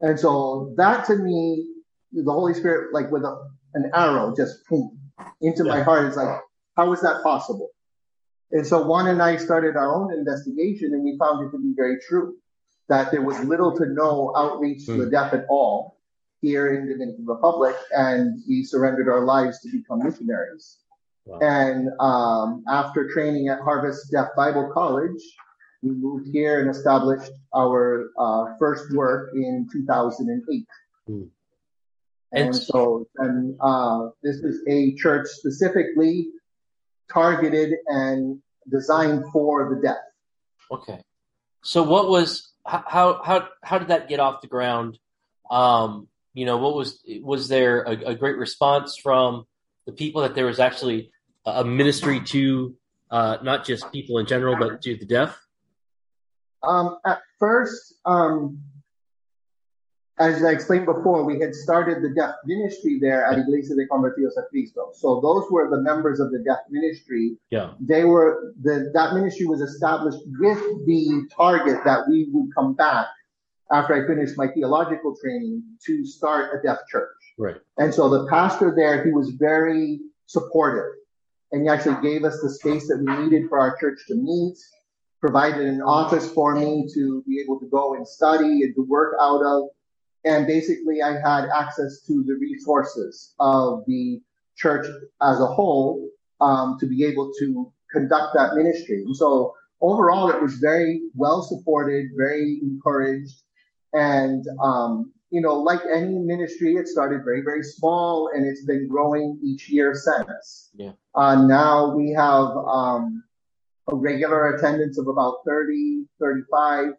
And 0.00 0.18
so 0.18 0.72
that 0.76 1.04
to 1.06 1.16
me, 1.16 1.66
the 2.12 2.32
Holy 2.32 2.54
Spirit, 2.54 2.92
like 2.94 3.10
with 3.10 3.22
a, 3.24 3.48
an 3.74 3.90
arrow, 3.94 4.34
just 4.34 4.66
boom, 4.68 4.98
into 5.40 5.64
my 5.64 5.82
heart. 5.82 6.06
is 6.06 6.16
like, 6.16 6.40
how 6.76 6.92
is 6.92 7.00
that 7.02 7.22
possible? 7.22 7.68
And 8.52 8.66
so 8.66 8.86
Juan 8.86 9.06
and 9.08 9.22
I 9.22 9.36
started 9.36 9.76
our 9.76 9.94
own 9.94 10.12
investigation 10.12 10.92
and 10.94 11.04
we 11.04 11.16
found 11.18 11.46
it 11.46 11.50
to 11.52 11.58
be 11.58 11.72
very 11.76 11.98
true 12.08 12.36
that 12.90 13.10
there 13.10 13.22
was 13.22 13.38
little 13.44 13.74
to 13.78 13.86
no 13.86 14.32
outreach 14.36 14.84
to 14.86 14.92
the 14.98 15.04
Hmm. 15.04 15.10
deaf 15.10 15.32
at 15.32 15.46
all 15.48 15.96
here 16.42 16.74
in 16.74 16.86
the 16.86 16.92
Dominican 16.94 17.24
Republic. 17.26 17.76
And 17.96 18.42
we 18.48 18.62
surrendered 18.64 19.08
our 19.08 19.24
lives 19.24 19.60
to 19.62 19.70
become 19.70 20.00
missionaries. 20.02 20.78
Wow. 21.24 21.38
And 21.40 21.88
um, 22.00 22.64
after 22.68 23.08
training 23.08 23.48
at 23.48 23.60
Harvest 23.60 24.10
Deaf 24.10 24.28
Bible 24.36 24.70
College, 24.74 25.22
we 25.82 25.90
moved 25.92 26.26
here 26.32 26.60
and 26.60 26.68
established 26.68 27.30
our 27.54 28.10
uh, 28.18 28.44
first 28.58 28.92
work 28.94 29.30
in 29.34 29.68
2008. 29.72 30.66
Hmm. 31.06 31.22
And, 32.32 32.46
And- 32.46 32.56
so, 32.56 33.06
and 33.18 33.56
uh, 33.60 34.08
this 34.22 34.36
is 34.36 34.62
a 34.68 34.94
church 34.96 35.26
specifically 35.28 36.28
targeted 37.12 37.74
and 37.86 38.40
designed 38.68 39.24
for 39.32 39.72
the 39.74 39.80
deaf. 39.80 39.98
Okay. 40.72 41.00
So 41.62 41.82
what 41.82 42.08
was 42.08 42.30
h- 42.38 42.49
how 42.70 43.20
how 43.24 43.48
how 43.62 43.78
did 43.78 43.88
that 43.88 44.08
get 44.08 44.20
off 44.20 44.40
the 44.40 44.46
ground? 44.46 44.98
Um, 45.50 46.08
you 46.34 46.46
know, 46.46 46.58
what 46.58 46.74
was 46.74 47.02
was 47.22 47.48
there 47.48 47.82
a, 47.82 47.92
a 48.10 48.14
great 48.14 48.36
response 48.36 48.96
from 48.96 49.46
the 49.86 49.92
people 49.92 50.22
that 50.22 50.34
there 50.34 50.46
was 50.46 50.60
actually 50.60 51.10
a 51.44 51.64
ministry 51.64 52.20
to 52.20 52.76
uh, 53.10 53.38
not 53.42 53.64
just 53.64 53.90
people 53.92 54.18
in 54.18 54.26
general, 54.26 54.56
but 54.56 54.82
to 54.82 54.96
the 54.96 55.06
deaf? 55.06 55.38
Um, 56.62 56.98
at 57.04 57.20
first, 57.38 57.94
um, 58.04 58.60
as 60.20 60.44
I 60.44 60.50
explained 60.50 60.84
before, 60.84 61.24
we 61.24 61.40
had 61.40 61.54
started 61.54 62.02
the 62.02 62.10
deaf 62.10 62.34
ministry 62.44 62.98
there 63.00 63.24
at 63.24 63.38
Iglesia 63.38 63.74
de 63.74 63.88
Convertidos 63.88 64.36
a 64.36 64.42
Cristo. 64.50 64.90
So 64.92 65.18
those 65.20 65.50
were 65.50 65.70
the 65.70 65.80
members 65.80 66.20
of 66.20 66.30
the 66.30 66.40
deaf 66.40 66.58
ministry. 66.68 67.38
Yeah. 67.50 67.72
They 67.80 68.04
were 68.04 68.52
the 68.60 68.90
that 68.92 69.14
ministry 69.14 69.46
was 69.46 69.62
established 69.62 70.18
with 70.38 70.58
the 70.86 71.26
target 71.34 71.82
that 71.86 72.06
we 72.06 72.28
would 72.32 72.54
come 72.54 72.74
back 72.74 73.06
after 73.72 73.94
I 73.94 74.06
finished 74.06 74.36
my 74.36 74.48
theological 74.48 75.16
training 75.16 75.62
to 75.86 76.04
start 76.04 76.50
a 76.54 76.62
deaf 76.62 76.78
church. 76.90 77.16
Right. 77.38 77.56
And 77.78 77.94
so 77.94 78.10
the 78.10 78.28
pastor 78.28 78.74
there, 78.76 79.02
he 79.02 79.12
was 79.12 79.30
very 79.30 80.00
supportive. 80.26 80.92
And 81.52 81.62
he 81.62 81.68
actually 81.68 82.00
gave 82.02 82.24
us 82.24 82.40
the 82.42 82.50
space 82.50 82.88
that 82.88 82.98
we 82.98 83.24
needed 83.24 83.48
for 83.48 83.58
our 83.58 83.76
church 83.78 84.00
to 84.08 84.14
meet, 84.14 84.58
provided 85.20 85.66
an 85.66 85.80
office 85.80 86.30
for 86.30 86.54
me 86.54 86.86
to 86.94 87.24
be 87.26 87.40
able 87.40 87.58
to 87.60 87.66
go 87.66 87.94
and 87.94 88.06
study 88.06 88.62
and 88.62 88.74
to 88.74 88.82
work 88.82 89.14
out 89.18 89.42
of. 89.42 89.70
And 90.24 90.46
basically, 90.46 91.02
I 91.02 91.12
had 91.12 91.48
access 91.48 92.02
to 92.06 92.22
the 92.26 92.34
resources 92.34 93.34
of 93.40 93.84
the 93.86 94.20
church 94.56 94.86
as 95.22 95.40
a 95.40 95.46
whole 95.46 96.08
um, 96.40 96.76
to 96.80 96.86
be 96.86 97.04
able 97.04 97.32
to 97.38 97.72
conduct 97.90 98.34
that 98.34 98.54
ministry. 98.54 99.02
And 99.04 99.16
so 99.16 99.54
overall, 99.80 100.28
it 100.28 100.40
was 100.40 100.54
very 100.56 101.02
well 101.14 101.42
supported, 101.42 102.10
very 102.16 102.60
encouraged. 102.62 103.42
And, 103.92 104.44
um, 104.62 105.12
you 105.30 105.40
know, 105.40 105.54
like 105.54 105.80
any 105.90 106.18
ministry, 106.18 106.74
it 106.74 106.86
started 106.86 107.24
very, 107.24 107.42
very 107.42 107.62
small 107.62 108.30
and 108.34 108.44
it's 108.44 108.64
been 108.64 108.88
growing 108.88 109.38
each 109.42 109.68
year 109.68 109.94
since. 109.94 110.70
Yeah. 110.74 110.92
Uh, 111.14 111.46
now 111.46 111.94
we 111.94 112.10
have 112.12 112.48
um, 112.56 113.24
a 113.90 113.94
regular 113.94 114.54
attendance 114.54 114.98
of 114.98 115.08
about 115.08 115.38
30, 115.46 116.04
35 116.20 116.90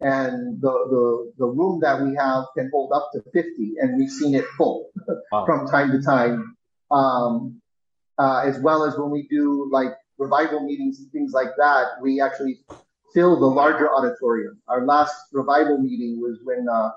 and 0.00 0.60
the, 0.60 0.70
the, 0.70 1.32
the 1.38 1.46
room 1.46 1.80
that 1.80 2.00
we 2.00 2.14
have 2.16 2.44
can 2.56 2.70
hold 2.72 2.92
up 2.92 3.10
to 3.12 3.22
50 3.32 3.74
and 3.80 3.98
we've 3.98 4.10
seen 4.10 4.34
it 4.34 4.44
full 4.56 4.90
Wow. 5.32 5.46
from 5.46 5.66
time 5.68 5.90
to 5.92 6.02
time. 6.02 6.56
Um, 6.90 7.60
uh, 8.18 8.42
as 8.44 8.58
well 8.58 8.84
as 8.84 8.98
when 8.98 9.10
we 9.10 9.26
do 9.28 9.68
like 9.72 9.92
revival 10.18 10.60
meetings 10.60 10.98
and 11.00 11.10
things 11.12 11.32
like 11.32 11.50
that, 11.56 12.00
we 12.02 12.20
actually 12.20 12.60
fill 13.14 13.38
the 13.38 13.46
larger 13.46 13.90
auditorium. 13.92 14.60
Our 14.68 14.84
last 14.84 15.14
revival 15.32 15.78
meeting 15.78 16.20
was 16.20 16.38
when, 16.44 16.68
uh, 16.68 16.90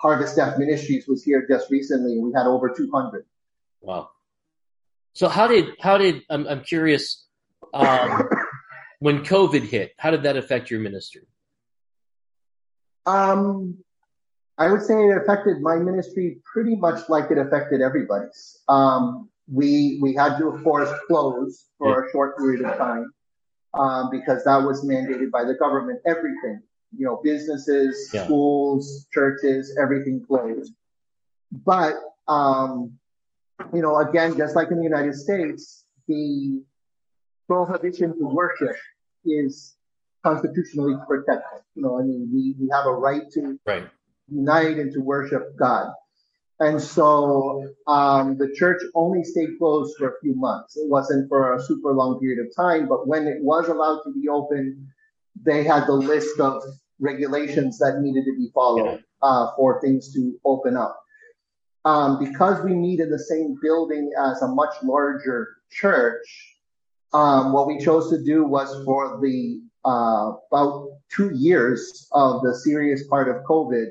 Harvest 0.00 0.36
Deaf 0.36 0.56
Ministries 0.58 1.06
was 1.06 1.22
here 1.22 1.46
just 1.46 1.70
recently 1.70 2.12
and 2.12 2.22
we 2.22 2.32
had 2.34 2.46
over 2.46 2.70
200. 2.70 3.26
Wow. 3.82 4.10
So 5.12 5.28
how 5.28 5.46
did 5.46 5.74
how 5.80 5.98
did 5.98 6.22
I'm 6.30 6.46
I'm 6.46 6.62
curious 6.62 7.26
um, 7.74 8.28
when 9.00 9.24
COVID 9.24 9.62
hit? 9.62 9.92
How 9.98 10.10
did 10.10 10.22
that 10.22 10.36
affect 10.36 10.70
your 10.70 10.80
ministry? 10.80 11.22
Um, 13.06 13.76
I 14.58 14.70
would 14.70 14.82
say 14.82 14.94
it 14.94 15.16
affected 15.16 15.62
my 15.62 15.76
ministry 15.76 16.38
pretty 16.52 16.76
much 16.76 17.08
like 17.08 17.30
it 17.30 17.38
affected 17.38 17.80
everybody's. 17.80 18.58
Um, 18.68 19.28
we 19.52 19.98
we 20.02 20.14
had 20.14 20.38
to 20.38 20.48
of 20.48 20.62
course 20.62 20.90
close 21.08 21.66
for 21.78 22.06
a 22.06 22.12
short 22.12 22.36
period 22.38 22.64
of 22.64 22.76
time 22.76 23.12
um, 23.74 24.10
because 24.10 24.44
that 24.44 24.58
was 24.58 24.84
mandated 24.84 25.30
by 25.30 25.44
the 25.44 25.54
government. 25.54 26.00
Everything, 26.06 26.62
you 26.96 27.06
know, 27.06 27.20
businesses, 27.24 28.10
Yeah. 28.12 28.24
schools, 28.24 29.06
churches, 29.12 29.76
everything 29.80 30.24
closed. 30.26 30.72
But 31.64 31.94
um, 32.28 32.92
you 33.72 33.82
know, 33.82 33.98
again, 33.98 34.36
just 34.36 34.54
like 34.54 34.70
in 34.70 34.76
the 34.78 34.84
United 34.84 35.14
States, 35.14 35.84
the 36.06 36.62
prohibition 37.48 38.16
to 38.18 38.24
worship 38.26 38.76
is 39.24 39.76
constitutionally 40.22 40.94
protected. 41.06 41.62
You 41.74 41.82
know, 41.82 41.98
I 41.98 42.02
mean, 42.02 42.30
we, 42.32 42.54
we 42.60 42.68
have 42.72 42.86
a 42.86 42.92
right 42.92 43.22
to 43.34 43.58
Right. 43.66 43.88
unite 44.28 44.78
and 44.78 44.92
to 44.92 45.00
worship 45.00 45.56
God. 45.56 45.92
And 46.60 46.80
so 46.80 47.72
um, 47.86 48.36
the 48.36 48.52
church 48.54 48.82
only 48.94 49.24
stayed 49.24 49.56
closed 49.58 49.96
for 49.96 50.10
a 50.10 50.20
few 50.20 50.34
months. 50.34 50.76
It 50.76 50.90
wasn't 50.90 51.28
for 51.28 51.54
a 51.54 51.62
super 51.62 51.92
long 51.92 52.20
period 52.20 52.46
of 52.46 52.54
time, 52.54 52.86
but 52.86 53.08
when 53.08 53.26
it 53.26 53.42
was 53.42 53.68
allowed 53.68 54.02
to 54.04 54.12
be 54.12 54.28
open, 54.28 54.86
they 55.42 55.64
had 55.64 55.86
the 55.86 55.94
list 55.94 56.38
of 56.38 56.62
regulations 56.98 57.78
that 57.78 58.00
needed 58.00 58.26
to 58.26 58.36
be 58.36 58.50
followed 58.54 59.02
uh, 59.22 59.52
for 59.56 59.80
things 59.80 60.12
to 60.12 60.38
open 60.44 60.76
up. 60.76 61.00
Um, 61.86 62.18
because 62.18 62.62
we 62.62 62.74
meet 62.74 63.00
in 63.00 63.10
the 63.10 63.18
same 63.18 63.56
building 63.62 64.10
as 64.18 64.42
a 64.42 64.48
much 64.48 64.74
larger 64.82 65.56
church, 65.70 66.26
um, 67.14 67.54
what 67.54 67.66
we 67.66 67.78
chose 67.78 68.10
to 68.10 68.22
do 68.22 68.44
was 68.44 68.84
for 68.84 69.18
the 69.22 69.62
uh, 69.84 70.32
about 70.50 70.88
two 71.10 71.30
years 71.34 72.08
of 72.12 72.42
the 72.42 72.54
serious 72.54 73.06
part 73.06 73.28
of 73.28 73.42
COVID, 73.44 73.86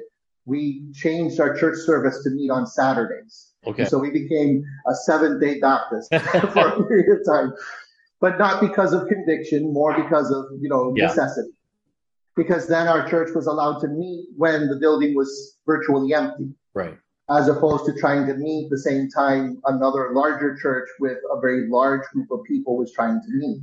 we 0.46 0.84
changed 0.94 1.40
our 1.40 1.56
church 1.56 1.78
service 1.80 2.24
to 2.24 2.30
meet 2.32 2.50
on 2.50 2.66
Saturdays. 2.66 3.54
Okay. 3.66 3.86
So 3.86 3.98
we 3.98 4.10
became 4.10 4.64
a 4.88 4.96
seven 4.96 5.40
day 5.40 5.60
Baptist 5.60 6.10
for 6.54 6.68
a 6.68 6.84
period 6.88 7.20
of 7.20 7.26
time, 7.26 7.54
but 8.22 8.38
not 8.38 8.62
because 8.62 8.94
of 8.94 9.08
conviction, 9.08 9.74
more 9.74 9.94
because 10.02 10.32
of, 10.32 10.46
you 10.60 10.70
know, 10.70 10.94
Yeah. 10.96 11.08
necessity. 11.08 11.52
Because 12.36 12.68
then 12.68 12.88
our 12.88 13.08
church 13.10 13.36
was 13.36 13.48
allowed 13.48 13.80
to 13.82 13.88
meet 13.90 14.28
when 14.38 14.70
the 14.70 14.78
building 14.78 15.14
was 15.16 15.58
virtually 15.66 16.14
empty, 16.14 16.54
Right. 16.74 16.98
as 17.30 17.50
opposed 17.50 17.86
to 17.88 17.94
trying 18.00 18.26
to 18.28 18.36
meet 18.36 18.70
the 18.70 18.78
same 18.78 19.10
time 19.10 19.60
another 19.66 20.12
larger 20.14 20.56
church 20.56 20.88
with 21.00 21.18
a 21.36 21.40
very 21.42 21.68
large 21.68 22.08
group 22.14 22.32
of 22.32 22.44
people 22.46 22.78
was 22.78 22.94
trying 22.94 23.20
to 23.22 23.28
meet. 23.30 23.62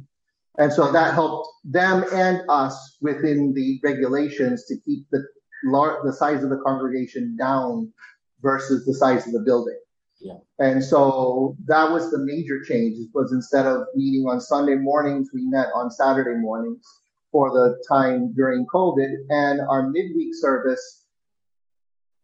And 0.58 0.72
so 0.72 0.90
that 0.92 1.14
helped 1.14 1.48
them 1.64 2.04
and 2.12 2.42
us 2.48 2.96
within 3.00 3.52
the 3.52 3.80
regulations 3.82 4.64
to 4.66 4.76
keep 4.84 5.06
the 5.10 5.24
lar- 5.64 6.00
the 6.04 6.12
size 6.12 6.42
of 6.42 6.50
the 6.50 6.58
congregation 6.58 7.36
down 7.36 7.92
versus 8.40 8.84
the 8.86 8.94
size 8.94 9.26
of 9.26 9.32
the 9.32 9.40
building. 9.40 9.78
Yeah. 10.20 10.38
And 10.58 10.82
so 10.82 11.56
that 11.66 11.90
was 11.90 12.10
the 12.10 12.18
major 12.18 12.62
change. 12.62 12.96
Was 13.14 13.32
instead 13.32 13.66
of 13.66 13.86
meeting 13.94 14.26
on 14.26 14.40
Sunday 14.40 14.76
mornings, 14.76 15.30
we 15.34 15.44
met 15.44 15.68
on 15.74 15.90
Saturday 15.90 16.38
mornings 16.38 16.86
for 17.30 17.50
the 17.50 17.82
time 17.86 18.32
during 18.32 18.66
COVID. 18.66 19.14
And 19.28 19.60
our 19.60 19.90
midweek 19.90 20.34
service, 20.34 21.04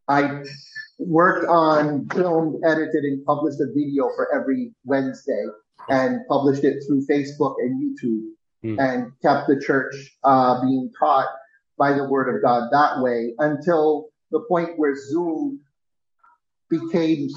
I 0.09 0.43
worked 0.99 1.47
on, 1.47 2.09
filmed, 2.09 2.63
edited, 2.65 3.05
and 3.05 3.25
published 3.27 3.61
a 3.61 3.67
video 3.67 4.09
for 4.17 4.35
every 4.35 4.73
Wednesday 4.85 5.45
and 5.89 6.21
published 6.29 6.65
it 6.65 6.83
through 6.87 7.07
Facebook 7.07 7.55
and 7.61 7.81
YouTube 7.81 8.29
Hmm. 8.63 8.79
and 8.79 9.13
kept 9.23 9.49
the 9.49 9.59
church 9.61 9.93
uh, 10.23 10.61
being 10.63 10.89
taught 10.97 11.27
by 11.77 11.93
the 11.93 12.09
word 12.09 12.33
of 12.33 12.41
God 12.43 12.69
that 12.71 13.03
way 13.03 13.35
until 13.41 14.11
the 14.31 14.39
point 14.49 14.79
where 14.79 14.95
Zoom 14.95 15.59
became, 16.71 17.29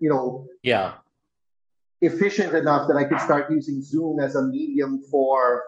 you 0.00 0.10
know, 0.10 0.46
Yeah. 0.62 0.94
efficient 2.02 2.54
enough 2.54 2.86
that 2.88 2.96
I 2.98 3.04
could 3.04 3.20
start 3.20 3.50
using 3.50 3.80
Zoom 3.80 4.20
as 4.20 4.34
a 4.36 4.42
medium 4.42 5.00
for 5.10 5.62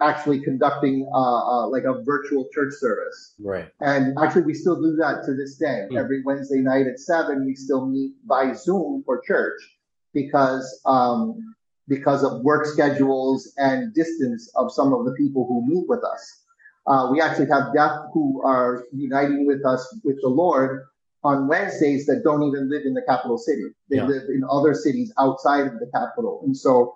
actually 0.00 0.40
conducting 0.42 1.08
uh, 1.14 1.18
uh, 1.64 1.68
like 1.68 1.84
a 1.84 2.02
virtual 2.02 2.48
church 2.52 2.74
service. 2.74 3.34
Right. 3.38 3.68
And 3.80 4.18
actually, 4.18 4.42
we 4.42 4.54
still 4.54 4.80
do 4.82 4.96
that 4.96 5.24
to 5.26 5.34
this 5.34 5.56
day. 5.58 5.86
Hmm. 5.90 5.96
Every 5.96 6.22
Wednesday 6.24 6.58
night 6.58 6.88
at 6.88 6.98
seven, 6.98 7.46
we 7.46 7.54
still 7.54 7.86
meet 7.86 8.14
by 8.26 8.52
Zoom 8.52 9.04
for 9.04 9.20
church 9.20 9.78
because 10.12 10.80
um, 10.86 11.54
because 11.88 12.24
of 12.24 12.42
work 12.42 12.66
schedules 12.66 13.52
and 13.58 13.94
distance 13.94 14.50
of 14.56 14.72
some 14.72 14.92
of 14.92 15.04
the 15.04 15.12
people 15.12 15.46
who 15.46 15.66
meet 15.66 15.88
with 15.88 16.02
us. 16.04 16.42
Uh, 16.86 17.08
we 17.10 17.20
actually 17.20 17.48
have 17.48 17.74
deaf 17.74 17.92
who 18.12 18.42
are 18.44 18.84
uniting 18.92 19.46
with 19.46 19.64
us 19.64 19.98
with 20.04 20.20
the 20.22 20.28
Lord 20.28 20.84
on 21.24 21.48
Wednesdays 21.48 22.06
that 22.06 22.22
don't 22.22 22.42
even 22.44 22.70
live 22.70 22.82
in 22.84 22.94
the 22.94 23.02
capital 23.02 23.38
city. 23.38 23.74
They 23.90 23.96
Yeah. 23.96 24.06
live 24.06 24.28
in 24.28 24.44
other 24.48 24.74
cities 24.74 25.12
outside 25.18 25.66
of 25.66 25.80
the 25.80 25.86
capital, 25.86 26.42
and 26.44 26.56
so 26.56 26.94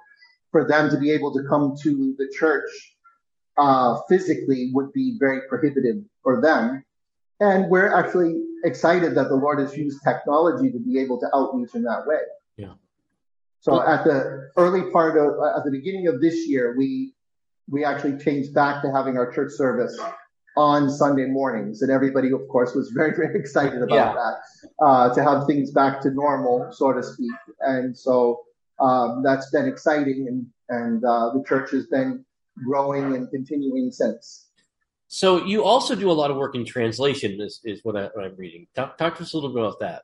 for 0.52 0.64
them 0.66 0.90
to 0.90 0.98
be 0.98 1.10
able 1.10 1.32
to 1.32 1.42
come 1.44 1.74
to 1.82 2.14
the 2.18 2.28
church 2.28 2.96
uh, 3.56 4.00
physically 4.08 4.70
would 4.72 4.92
be 4.92 5.16
very 5.18 5.40
prohibitive 5.48 6.02
for 6.22 6.40
them. 6.40 6.82
And 7.40 7.70
we're 7.70 7.92
actually 7.92 8.42
excited 8.64 9.14
that 9.14 9.28
the 9.28 9.36
Lord 9.36 9.58
has 9.58 9.76
used 9.76 10.02
technology 10.02 10.70
to 10.70 10.78
be 10.78 10.98
able 10.98 11.18
to 11.20 11.28
outreach 11.34 11.74
in 11.74 11.82
that 11.82 12.06
way. 12.06 12.20
So 13.60 13.82
at 13.86 14.04
the 14.04 14.50
early 14.56 14.90
part 14.90 15.18
of, 15.18 15.34
at 15.56 15.64
the 15.64 15.70
beginning 15.70 16.06
of 16.06 16.20
this 16.20 16.48
year, 16.48 16.74
we, 16.76 17.12
we 17.68 17.84
actually 17.84 18.18
changed 18.18 18.54
back 18.54 18.82
to 18.82 18.90
having 18.90 19.16
our 19.18 19.30
church 19.30 19.52
service 19.52 19.98
on 20.56 20.90
Sunday 20.90 21.26
mornings. 21.26 21.82
And 21.82 21.90
everybody, 21.90 22.32
of 22.32 22.48
course, 22.48 22.74
was 22.74 22.90
very, 22.90 23.14
very 23.14 23.38
excited 23.38 23.82
about 23.82 23.94
Yeah. 23.94 24.14
that, 24.14 24.84
uh, 24.84 25.14
to 25.14 25.22
have 25.22 25.46
things 25.46 25.70
back 25.70 26.00
to 26.02 26.10
normal, 26.10 26.72
so 26.72 26.92
to 26.92 27.02
speak. 27.02 27.30
And 27.60 27.96
so, 27.96 28.40
um, 28.80 29.22
that's 29.22 29.50
been 29.50 29.66
exciting 29.68 30.26
and, 30.26 30.46
and, 30.70 31.04
uh, 31.04 31.30
the 31.34 31.44
church 31.46 31.70
has 31.72 31.86
been 31.86 32.24
growing 32.64 33.14
and 33.14 33.30
continuing 33.30 33.92
since. 33.92 34.46
So 35.08 35.44
you 35.44 35.64
also 35.64 35.94
do 35.94 36.10
a 36.10 36.12
lot 36.12 36.30
of 36.30 36.36
work 36.36 36.54
in 36.54 36.64
translation, 36.64 37.40
is, 37.40 37.60
is 37.64 37.80
what, 37.84 37.96
I, 37.96 38.04
what 38.14 38.24
I'm 38.24 38.36
reading. 38.36 38.66
Talk, 38.74 38.96
talk 38.96 39.16
to 39.16 39.22
us 39.22 39.34
a 39.34 39.36
little 39.36 39.52
bit 39.52 39.62
about 39.62 39.80
that. 39.80 40.02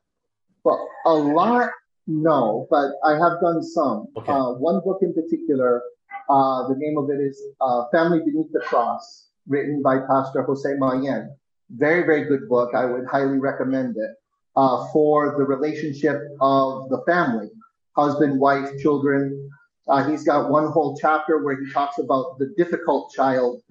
Well, 0.64 0.88
a 1.06 1.14
lot, 1.14 1.70
no, 2.06 2.66
but 2.70 2.92
I 3.04 3.12
have 3.12 3.40
done 3.40 3.62
some. 3.62 4.06
Okay. 4.16 4.30
Uh, 4.30 4.52
one 4.52 4.80
book 4.84 4.98
in 5.02 5.12
particular, 5.12 5.82
uh, 6.28 6.68
the 6.68 6.76
name 6.76 6.96
of 6.98 7.10
it 7.10 7.20
is 7.20 7.42
uh, 7.60 7.84
Family 7.90 8.20
Beneath 8.20 8.52
the 8.52 8.60
Cross, 8.60 9.28
written 9.48 9.82
by 9.82 9.98
Pastor 10.08 10.42
Jose 10.42 10.68
Mayen. 10.78 11.34
Very, 11.70 12.02
very 12.06 12.24
good 12.24 12.48
book. 12.48 12.74
I 12.74 12.84
would 12.84 13.06
highly 13.06 13.38
recommend 13.38 13.96
it 13.96 14.10
uh, 14.54 14.86
for 14.92 15.34
the 15.36 15.44
relationship 15.44 16.20
of 16.40 16.88
the 16.90 17.02
family, 17.06 17.50
husband, 17.96 18.38
wife, 18.38 18.70
children. 18.78 19.50
Uh, 19.88 20.08
he's 20.08 20.24
got 20.24 20.50
one 20.50 20.70
whole 20.70 20.96
chapter 21.00 21.42
where 21.42 21.58
he 21.60 21.72
talks 21.72 21.98
about 21.98 22.38
the 22.38 22.52
difficult 22.56 23.12
child. 23.12 23.62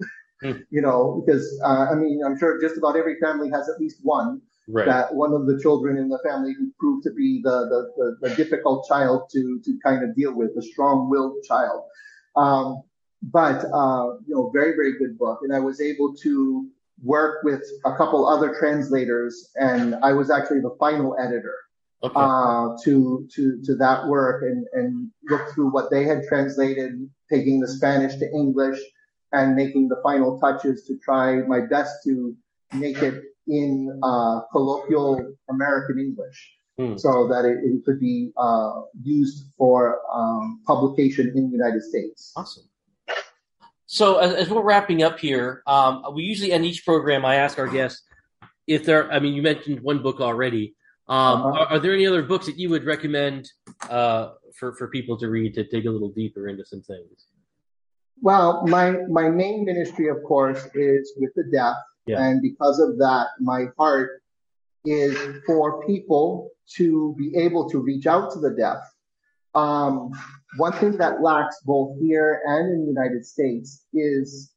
Hmm. 0.42 0.52
You 0.70 0.82
know, 0.82 1.24
because 1.24 1.58
uh, 1.64 1.86
I 1.90 1.94
mean, 1.94 2.20
I'm 2.22 2.38
sure 2.38 2.60
just 2.60 2.76
about 2.76 2.94
every 2.94 3.18
family 3.20 3.48
has 3.48 3.70
at 3.70 3.80
least 3.80 4.00
one 4.02 4.42
Right. 4.68 4.86
that 4.86 5.14
one 5.14 5.32
of 5.32 5.46
the 5.46 5.60
children 5.60 5.96
in 5.96 6.08
the 6.08 6.18
family 6.24 6.52
who 6.52 6.72
proved 6.76 7.04
to 7.04 7.12
be 7.12 7.40
the, 7.40 7.68
the, 7.68 8.16
the, 8.20 8.28
the 8.28 8.34
difficult 8.34 8.88
child 8.88 9.30
to, 9.32 9.60
to 9.64 9.78
kind 9.80 10.02
of 10.02 10.16
deal 10.16 10.34
with, 10.34 10.56
the 10.56 10.62
strong-willed 10.62 11.44
child. 11.44 11.84
Um, 12.34 12.82
but, 13.22 13.64
uh, 13.72 14.14
you 14.26 14.34
know, 14.34 14.50
very, 14.52 14.72
very 14.72 14.98
good 14.98 15.16
book. 15.16 15.40
And 15.42 15.54
I 15.54 15.60
was 15.60 15.80
able 15.80 16.14
to 16.16 16.68
work 17.04 17.44
with 17.44 17.62
a 17.84 17.96
couple 17.96 18.26
other 18.26 18.56
translators 18.58 19.50
and 19.54 19.94
I 20.02 20.12
was 20.12 20.30
actually 20.30 20.60
the 20.60 20.74
final 20.80 21.16
editor, 21.16 21.54
okay. 22.02 22.14
uh, 22.16 22.76
to, 22.82 23.28
to, 23.34 23.62
to 23.62 23.76
that 23.76 24.08
work 24.08 24.42
and, 24.42 24.66
and 24.72 25.10
look 25.30 25.48
through 25.54 25.70
what 25.70 25.92
they 25.92 26.02
had 26.04 26.24
translated, 26.26 27.08
taking 27.30 27.60
the 27.60 27.68
Spanish 27.68 28.16
to 28.16 28.28
English 28.32 28.80
and 29.32 29.54
making 29.54 29.88
the 29.88 30.00
final 30.02 30.40
touches 30.40 30.84
to 30.86 30.98
try 30.98 31.36
my 31.42 31.60
best 31.60 32.02
to 32.04 32.34
make 32.74 32.98
it 33.02 33.22
in 33.48 34.00
uh, 34.02 34.40
colloquial 34.52 35.34
American 35.50 35.98
English 35.98 36.52
Hmm. 36.78 36.94
so 36.98 37.26
that 37.28 37.46
it, 37.46 37.56
it 37.64 37.82
could 37.86 37.98
be 37.98 38.32
uh, 38.36 38.82
used 39.02 39.46
for 39.56 39.98
um, 40.12 40.60
publication 40.66 41.32
in 41.34 41.46
the 41.50 41.56
United 41.56 41.82
States. 41.82 42.34
Awesome. 42.36 42.64
So 43.86 44.18
as, 44.18 44.34
as 44.34 44.50
we're 44.50 44.60
wrapping 44.62 45.02
up 45.02 45.18
here, 45.18 45.62
um, 45.66 46.04
we 46.12 46.24
usually 46.24 46.52
end 46.52 46.66
each 46.66 46.84
program. 46.84 47.24
I 47.24 47.36
ask 47.36 47.58
our 47.58 47.66
guests 47.66 48.02
if 48.66 48.84
there. 48.84 49.10
I 49.10 49.20
mean, 49.20 49.32
you 49.32 49.40
mentioned 49.40 49.80
one 49.80 50.02
book 50.02 50.20
already. 50.20 50.74
Um, 51.08 51.16
Uh-huh. 51.18 51.48
are, 51.60 51.66
are 51.72 51.78
there 51.78 51.94
any 51.94 52.06
other 52.06 52.22
books 52.22 52.44
that 52.44 52.58
you 52.58 52.68
would 52.68 52.84
recommend 52.84 53.48
uh, 53.88 54.32
for 54.58 54.74
for 54.76 54.88
people 54.88 55.16
to 55.16 55.30
read 55.30 55.54
to 55.54 55.64
dig 55.64 55.86
a 55.86 55.90
little 55.90 56.10
deeper 56.10 56.46
into 56.48 56.66
some 56.66 56.82
things? 56.82 57.24
Well, 58.20 58.66
my 58.66 58.90
my 59.08 59.30
main 59.30 59.64
ministry, 59.64 60.08
of 60.08 60.18
course, 60.24 60.68
is 60.74 61.14
with 61.16 61.32
the 61.36 61.44
deaf, 61.50 61.76
Yeah. 62.06 62.22
and 62.22 62.40
because 62.40 62.78
of 62.78 62.98
that, 62.98 63.28
my 63.40 63.66
heart 63.78 64.22
is 64.84 65.16
for 65.44 65.84
people 65.86 66.50
to 66.76 67.14
be 67.18 67.36
able 67.36 67.68
to 67.70 67.78
reach 67.78 68.06
out 68.06 68.32
to 68.32 68.40
the 68.40 68.50
deaf. 68.50 68.78
Um, 69.54 70.12
one 70.58 70.72
thing 70.72 70.96
that 70.98 71.22
lacks 71.22 71.60
both 71.64 71.98
here 72.00 72.42
and 72.46 72.72
in 72.72 72.80
the 72.82 72.86
United 72.86 73.26
States 73.26 73.84
is 73.92 74.52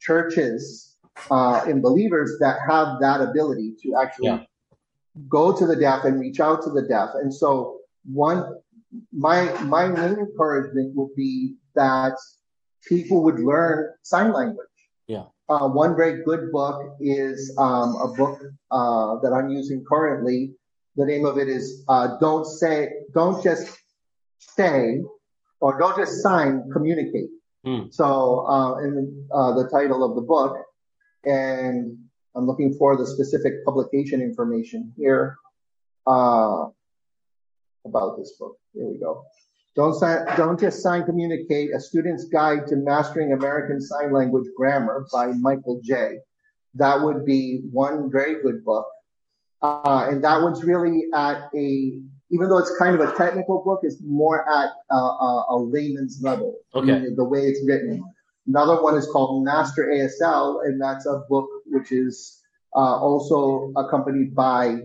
churches 0.00 0.96
uh, 1.30 1.64
and 1.66 1.82
believers 1.82 2.36
that 2.40 2.58
have 2.68 3.00
that 3.00 3.20
ability 3.20 3.74
to 3.82 3.96
actually 4.00 4.26
Yeah. 4.28 4.44
go 5.28 5.56
to 5.56 5.66
the 5.66 5.76
deaf 5.76 6.04
and 6.04 6.20
reach 6.20 6.38
out 6.40 6.62
to 6.64 6.70
the 6.70 6.82
deaf. 6.82 7.10
And 7.14 7.32
so, 7.34 7.80
one 8.04 8.44
my 9.12 9.50
my 9.62 9.88
main 9.88 10.18
encouragement 10.18 10.94
would 10.94 11.14
be 11.16 11.56
that 11.74 12.14
people 12.86 13.22
would 13.24 13.40
learn 13.40 13.92
sign 14.02 14.32
language. 14.32 14.75
Yeah. 15.08 15.24
Uh, 15.48 15.68
one 15.68 15.96
very 15.96 16.24
good 16.24 16.50
book 16.50 16.96
is 17.00 17.54
um, 17.58 17.94
a 17.96 18.08
book 18.16 18.40
uh, 18.70 19.20
that 19.20 19.32
I'm 19.32 19.48
using 19.50 19.84
currently. 19.88 20.52
The 20.96 21.06
name 21.06 21.24
of 21.24 21.38
it 21.38 21.48
is 21.48 21.84
uh, 21.88 22.16
"Don't 22.18 22.44
Say, 22.44 22.90
Don't 23.14 23.42
Just 23.42 23.78
Say, 24.38 25.02
or 25.60 25.78
Don't 25.78 25.96
Just 25.96 26.22
Sign, 26.22 26.68
Communicate." 26.72 27.30
Hmm. 27.64 27.82
So, 27.90 28.46
uh, 28.46 28.78
in 28.78 29.28
uh, 29.32 29.52
the 29.52 29.68
title 29.68 30.02
of 30.02 30.16
the 30.16 30.22
book, 30.22 30.56
and 31.24 31.96
I'm 32.34 32.46
looking 32.46 32.74
for 32.74 32.96
the 32.96 33.06
specific 33.06 33.64
publication 33.64 34.20
information 34.20 34.92
here 34.96 35.36
uh, 36.06 36.66
about 37.84 38.18
this 38.18 38.32
book. 38.38 38.58
Here 38.74 38.86
we 38.86 38.98
go. 38.98 39.24
Don't, 39.76 39.94
sign, 39.94 40.24
don't 40.38 40.58
just 40.58 40.82
sign 40.82 41.04
communicate 41.04 41.74
a 41.74 41.78
student's 41.78 42.24
guide 42.24 42.66
to 42.68 42.76
mastering 42.76 43.34
American 43.34 43.78
Sign 43.78 44.10
Language 44.10 44.46
grammar 44.56 45.06
by 45.12 45.26
Michelle 45.26 45.80
Jay 45.84 46.18
That 46.74 47.02
would 47.02 47.26
be 47.26 47.60
one 47.70 48.10
very 48.10 48.42
good 48.42 48.64
book. 48.64 48.86
Uh, 49.60 50.06
and 50.10 50.24
that 50.24 50.40
one's 50.40 50.64
really 50.64 51.04
at 51.14 51.50
a, 51.54 51.98
even 52.30 52.48
though 52.48 52.56
it's 52.56 52.74
kind 52.78 52.98
of 52.98 53.06
a 53.06 53.14
technical 53.16 53.62
book, 53.62 53.80
it's 53.82 53.98
more 54.02 54.48
at 54.48 54.70
uh, 54.90 54.96
a, 54.96 55.44
a 55.50 55.56
layman's 55.58 56.22
level. 56.22 56.56
Okay. 56.74 57.08
The 57.14 57.24
way 57.24 57.40
it's 57.40 57.60
written. 57.66 58.02
Another 58.46 58.82
one 58.82 58.96
is 58.96 59.06
called 59.06 59.44
Master 59.44 59.86
ASL, 59.86 60.64
and 60.64 60.80
that's 60.80 61.04
a 61.04 61.22
book 61.28 61.48
which 61.66 61.92
is 61.92 62.40
uh, 62.74 62.98
also 62.98 63.72
accompanied 63.76 64.34
by 64.34 64.76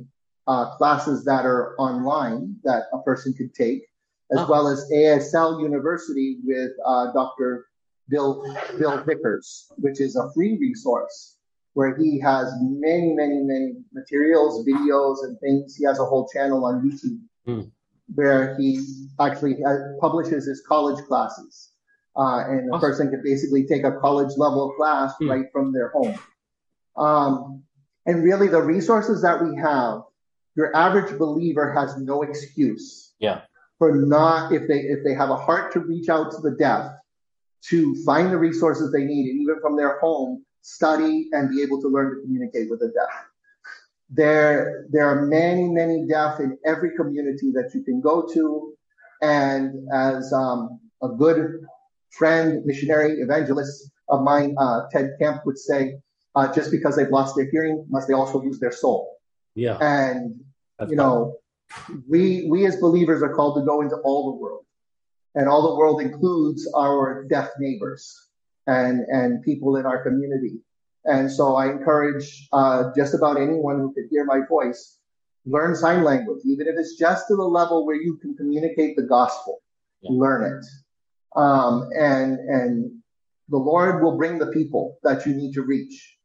uh, 0.48 0.76
classes 0.76 1.24
that 1.26 1.46
are 1.46 1.76
online 1.80 2.58
that 2.66 2.84
a 2.94 3.00
person 3.04 3.34
could 3.34 3.54
take 3.54 3.84
as 4.32 4.40
Oh. 4.40 4.48
well 4.50 4.68
as 4.68 4.90
ASL 4.92 5.62
University 5.62 6.40
with 6.44 6.72
uh, 6.86 7.12
Dr. 7.14 7.66
Bill 8.10 8.44
Bill 8.78 8.98
Vicars, 9.04 9.72
which 9.78 10.00
is 10.02 10.16
a 10.16 10.32
free 10.34 10.58
resource 10.58 11.38
where 11.74 11.96
he 11.96 12.20
has 12.20 12.52
many, 12.62 13.14
many, 13.14 13.40
many 13.44 13.74
materials, 13.94 14.66
videos, 14.68 15.24
and 15.24 15.40
things. 15.40 15.76
He 15.76 15.86
has 15.86 16.00
a 16.00 16.06
whole 16.06 16.28
channel 16.34 16.66
on 16.66 16.82
YouTube 16.88 17.20
Hmm. 17.46 17.70
where 18.16 18.56
he 18.58 18.70
actually 19.20 19.64
uh, 19.64 19.78
publishes 20.02 20.46
his 20.46 20.62
college 20.68 21.02
classes, 21.06 21.70
uh, 22.18 22.44
and 22.48 22.70
a 22.70 22.74
Awesome. 22.74 22.82
person 22.82 23.10
can 23.10 23.22
basically 23.24 23.66
take 23.66 23.84
a 23.86 23.94
college 24.06 24.34
level 24.38 24.72
class 24.74 25.14
Hmm. 25.20 25.30
right 25.30 25.46
from 25.54 25.72
their 25.72 25.90
home. 25.90 26.16
Um, 26.98 27.64
and 28.06 28.24
really, 28.24 28.48
the 28.50 28.62
resources 28.62 29.22
that 29.22 29.42
we 29.44 29.56
have, 29.58 30.02
your 30.56 30.76
average 30.76 31.18
believer 31.18 31.72
has 31.72 31.98
no 31.98 32.24
excuse 32.24 33.14
Yeah. 33.20 33.42
For 33.82 33.96
not 33.96 34.52
if 34.52 34.68
they 34.68 34.82
if 34.82 35.04
they 35.04 35.16
have 35.16 35.32
a 35.32 35.36
heart 35.36 35.74
to 35.74 35.80
reach 35.80 36.08
out 36.08 36.30
to 36.30 36.40
the 36.40 36.52
deaf 36.52 36.92
to 37.68 37.96
find 38.06 38.32
the 38.32 38.38
resources 38.38 38.92
they 38.92 39.04
need 39.04 39.32
and 39.32 39.42
even 39.42 39.60
from 39.60 39.76
their 39.76 39.98
home 39.98 40.46
study 40.62 41.28
and 41.32 41.50
be 41.50 41.64
able 41.64 41.82
to 41.82 41.88
learn 41.88 42.14
to 42.14 42.22
communicate 42.22 42.70
with 42.70 42.80
the 42.80 42.90
deaf. 42.90 43.14
There 44.12 44.86
there 44.92 45.08
are 45.10 45.26
many 45.26 45.68
many 45.68 46.06
deaf 46.08 46.40
in 46.40 46.60
every 46.64 46.92
community 46.96 47.50
that 47.56 47.72
you 47.74 47.82
can 47.82 48.02
go 48.02 48.28
to. 48.36 48.72
And 49.24 49.74
as 49.92 50.32
um, 50.32 50.80
a 51.02 51.10
good 51.10 51.62
friend 52.12 52.64
missionary 52.64 53.14
evangelist 53.14 53.90
of 54.10 54.22
mine 54.22 54.54
uh, 54.60 54.82
ted 54.92 55.14
camp 55.20 55.42
would 55.48 55.58
say 55.58 55.96
uh, 56.36 56.54
just 56.54 56.70
because 56.70 56.96
they've 56.98 57.10
lost 57.10 57.36
their 57.36 57.50
hearing 57.50 57.84
must 57.90 58.08
they 58.08 58.14
also 58.14 58.44
lose 58.44 58.60
their 58.60 58.72
soul. 58.72 59.18
Yeah. 59.56 59.78
and 59.82 60.40
That's 60.78 60.92
you 60.92 60.98
know, 60.98 61.41
we 62.08 62.48
we 62.50 62.66
as 62.66 62.78
believers 62.78 63.22
are 63.22 63.34
called 63.34 63.56
to 63.58 63.66
go 63.66 63.82
into 63.82 63.96
all 63.98 64.32
the 64.32 64.42
world, 64.42 64.66
and 65.36 65.48
all 65.48 65.70
the 65.70 65.78
world 65.78 66.02
includes 66.02 66.70
our 66.76 67.26
deaf 67.26 67.50
neighbors 67.60 68.30
and 68.68 69.02
and 69.08 69.44
people 69.44 69.78
in 69.78 69.86
our 69.86 70.04
community. 70.04 70.60
And 71.06 71.32
so 71.32 71.56
I 71.56 71.72
encourage 71.72 72.48
uh, 72.54 72.92
just 72.96 73.16
about 73.16 73.42
anyone 73.42 73.80
who 73.80 73.92
could 73.94 74.06
hear 74.12 74.24
my 74.24 74.42
voice, 74.48 75.00
learn 75.46 75.76
sign 75.76 76.04
language, 76.04 76.42
even 76.46 76.68
if 76.68 76.76
it's 76.78 76.96
just 76.96 77.28
to 77.28 77.36
the 77.36 77.44
level 77.44 77.86
where 77.86 77.96
you 77.96 78.18
can 78.18 78.36
communicate 78.36 78.96
the 78.96 79.04
gospel. 79.04 79.62
Yeah. 80.02 80.12
Learn 80.14 80.54
it, 80.54 80.66
um, 81.40 81.90
and 81.98 82.40
and 82.40 82.92
the 83.50 83.58
Lord 83.58 84.04
will 84.04 84.18
bring 84.18 84.40
the 84.40 84.48
people 84.48 84.98
that 85.04 85.26
you 85.26 85.34
need 85.34 85.54
to 85.54 85.62
reach. 85.62 86.18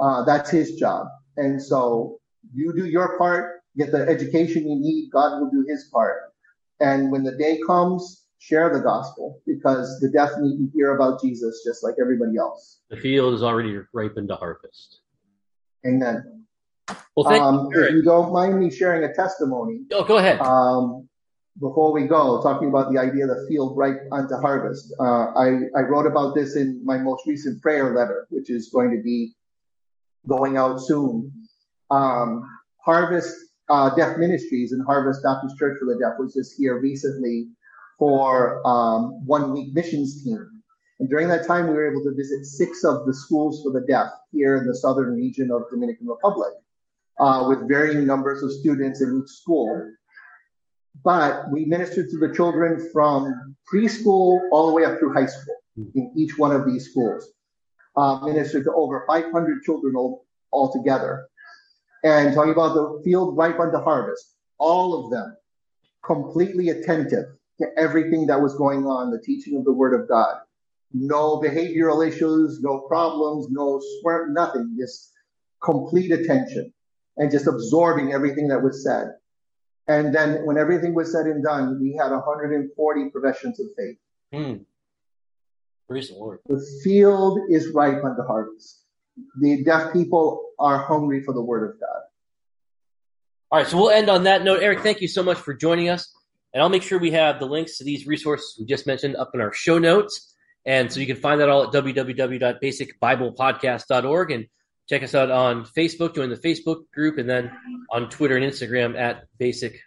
Uh, 0.00 0.24
that's 0.24 0.50
His 0.50 0.76
job, 0.76 1.06
and 1.36 1.62
so 1.62 2.18
you 2.54 2.72
do 2.72 2.86
your 2.86 3.18
part, 3.18 3.59
get 3.76 3.92
the 3.92 4.06
education 4.08 4.68
you 4.68 4.76
need, 4.76 5.10
God 5.12 5.40
will 5.40 5.50
do 5.50 5.64
his 5.68 5.84
part. 5.92 6.32
And 6.80 7.10
when 7.12 7.22
the 7.22 7.36
day 7.36 7.60
comes, 7.66 8.24
share 8.38 8.72
the 8.72 8.80
gospel 8.80 9.40
because 9.46 10.00
the 10.00 10.08
deaf 10.08 10.30
need 10.38 10.56
to 10.58 10.70
hear 10.72 10.96
about 10.96 11.20
Jesus 11.20 11.62
just 11.64 11.84
like 11.84 11.94
everybody 12.00 12.36
else. 12.38 12.80
The 12.88 12.96
field 12.96 13.34
is 13.34 13.42
already 13.42 13.78
ripened 13.92 14.28
to 14.28 14.36
harvest. 14.36 15.00
Amen. 15.86 16.44
Well, 17.14 17.24
thank 17.24 17.42
Um, 17.42 17.68
you. 17.74 17.84
if 17.84 17.90
you 17.92 18.02
don't 18.02 18.32
mind 18.32 18.58
me 18.58 18.70
sharing 18.70 19.04
a 19.04 19.14
testimony, 19.14 19.82
Oh, 19.92 20.04
go 20.04 20.16
ahead. 20.18 20.40
um, 20.40 21.06
before 21.60 21.92
we 21.92 22.06
go, 22.06 22.40
talking 22.42 22.68
about 22.68 22.92
the 22.92 22.98
idea 22.98 23.24
of 23.24 23.30
the 23.30 23.46
field 23.48 23.76
ripe 23.76 24.00
unto 24.10 24.34
harvest. 24.36 24.94
Uh, 24.98 25.32
I, 25.36 25.60
I 25.76 25.82
wrote 25.82 26.06
about 26.06 26.34
this 26.34 26.56
in 26.56 26.80
my 26.84 26.96
most 26.96 27.26
recent 27.26 27.60
prayer 27.60 27.94
letter, 27.94 28.26
which 28.30 28.48
is 28.48 28.70
going 28.72 28.90
to 28.96 29.02
be 29.02 29.34
going 30.26 30.56
out 30.56 30.78
soon. 30.80 31.32
Um, 31.90 32.42
Harvest 32.82 33.34
uh, 33.70 33.94
Deaf 33.94 34.18
Ministries 34.18 34.72
and 34.72 34.84
Harvest 34.84 35.22
Baptist 35.22 35.56
Church 35.56 35.78
for 35.78 35.86
the 35.86 35.98
Deaf 35.98 36.14
was 36.18 36.34
just 36.34 36.56
here 36.58 36.80
recently 36.80 37.48
for 37.98 38.66
um, 38.66 39.24
one 39.24 39.52
week 39.52 39.72
missions 39.72 40.24
team. 40.24 40.62
And 40.98 41.08
during 41.08 41.28
that 41.28 41.46
time, 41.46 41.68
we 41.68 41.74
were 41.74 41.90
able 41.90 42.02
to 42.02 42.14
visit 42.14 42.44
six 42.44 42.84
of 42.84 43.06
the 43.06 43.14
schools 43.14 43.62
for 43.62 43.72
the 43.72 43.86
deaf 43.86 44.08
here 44.32 44.56
in 44.56 44.66
the 44.66 44.74
southern 44.74 45.14
region 45.14 45.50
of 45.50 45.62
Dominican 45.70 46.06
Republic, 46.08 46.52
uh, 47.18 47.46
with 47.48 47.66
varying 47.68 48.06
numbers 48.06 48.42
of 48.42 48.52
students 48.52 49.00
in 49.00 49.22
each 49.22 49.30
school. 49.30 49.88
But 51.02 51.50
we 51.50 51.64
ministered 51.64 52.10
to 52.10 52.18
the 52.18 52.34
children 52.34 52.90
from 52.92 53.56
preschool 53.72 54.40
all 54.52 54.66
the 54.66 54.74
way 54.74 54.84
up 54.84 54.98
through 54.98 55.14
high 55.14 55.26
school 55.26 55.56
in 55.94 56.12
each 56.16 56.36
one 56.36 56.52
of 56.52 56.66
these 56.66 56.90
schools. 56.90 57.30
Uh, 57.96 58.20
ministered 58.24 58.64
to 58.64 58.72
over 58.74 59.04
500 59.06 59.62
children 59.62 59.94
all, 59.96 60.26
altogether. 60.52 61.29
And 62.02 62.34
talking 62.34 62.52
about 62.52 62.74
the 62.74 63.02
field 63.04 63.36
ripe 63.36 63.60
unto 63.60 63.78
harvest, 63.78 64.36
all 64.58 65.04
of 65.04 65.10
them 65.10 65.36
completely 66.04 66.70
attentive 66.70 67.26
to 67.58 67.66
everything 67.76 68.26
that 68.26 68.40
was 68.40 68.54
going 68.56 68.86
on, 68.86 69.10
the 69.10 69.20
teaching 69.20 69.56
of 69.56 69.64
the 69.64 69.72
Word 69.72 69.98
of 69.98 70.08
God. 70.08 70.38
No 70.92 71.40
behavioral 71.40 72.06
issues, 72.06 72.60
no 72.62 72.80
problems, 72.88 73.48
no 73.50 73.80
nothing, 74.30 74.76
just 74.78 75.12
complete 75.62 76.10
attention 76.10 76.72
and 77.16 77.30
just 77.30 77.46
absorbing 77.46 78.12
everything 78.12 78.48
that 78.48 78.62
was 78.62 78.82
said. 78.82 79.14
And 79.86 80.14
then 80.14 80.46
when 80.46 80.56
everything 80.56 80.94
was 80.94 81.12
said 81.12 81.26
and 81.26 81.44
done, 81.44 81.80
we 81.80 81.94
had 81.94 82.10
140 82.10 83.10
professions 83.10 83.60
of 83.60 83.66
faith. 83.76 83.98
Hmm. 84.32 84.62
Praise 85.88 86.08
the 86.08 86.14
Lord. 86.14 86.38
The 86.46 86.64
field 86.82 87.40
is 87.50 87.72
ripe 87.74 88.04
unto 88.04 88.22
harvest. 88.22 88.79
The 89.40 89.64
deaf 89.64 89.92
people 89.92 90.44
are 90.58 90.78
hungry 90.78 91.22
for 91.22 91.34
the 91.34 91.42
Word 91.42 91.70
of 91.70 91.80
God. 91.80 92.02
All 93.50 93.58
right, 93.58 93.66
so 93.66 93.76
we'll 93.76 93.90
end 93.90 94.08
on 94.08 94.24
that 94.24 94.44
note. 94.44 94.62
Eric, 94.62 94.80
thank 94.80 95.00
you 95.00 95.08
so 95.08 95.22
much 95.22 95.38
for 95.38 95.54
joining 95.54 95.88
us. 95.88 96.12
And 96.52 96.62
I'll 96.62 96.68
make 96.68 96.82
sure 96.82 96.98
we 96.98 97.12
have 97.12 97.38
the 97.38 97.46
links 97.46 97.78
to 97.78 97.84
these 97.84 98.06
resources 98.06 98.56
we 98.58 98.66
just 98.66 98.86
mentioned 98.86 99.16
up 99.16 99.30
in 99.34 99.40
our 99.40 99.52
show 99.52 99.78
notes. 99.78 100.34
And 100.66 100.92
so 100.92 101.00
you 101.00 101.06
can 101.06 101.16
find 101.16 101.40
that 101.40 101.48
all 101.48 101.64
at 101.64 101.72
www.basicbiblepodcast.org 101.72 104.30
and 104.30 104.46
check 104.88 105.02
us 105.02 105.14
out 105.14 105.30
on 105.30 105.64
Facebook, 105.64 106.14
join 106.14 106.28
the 106.30 106.36
Facebook 106.36 106.90
group, 106.92 107.18
and 107.18 107.28
then 107.28 107.50
on 107.90 108.08
Twitter 108.10 108.36
and 108.36 108.44
Instagram 108.44 108.98
at 108.98 109.24
basic 109.38 109.80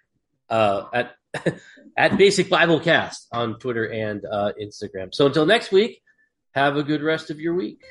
uh, 0.50 0.86
at 0.93 1.15
at 1.98 2.17
basic 2.17 2.50
Biblecast 2.50 3.28
on 3.32 3.60
Twitter 3.60 3.91
and 3.91 4.24
uh, 4.26 4.52
Instagram. 4.62 5.13
So 5.13 5.26
until 5.26 5.46
next 5.46 5.72
week, 5.72 6.02
have 6.54 6.78
a 6.78 6.84
good 6.84 7.02
rest 7.02 7.30
of 7.30 7.39
your 7.39 7.54
week. 7.54 7.84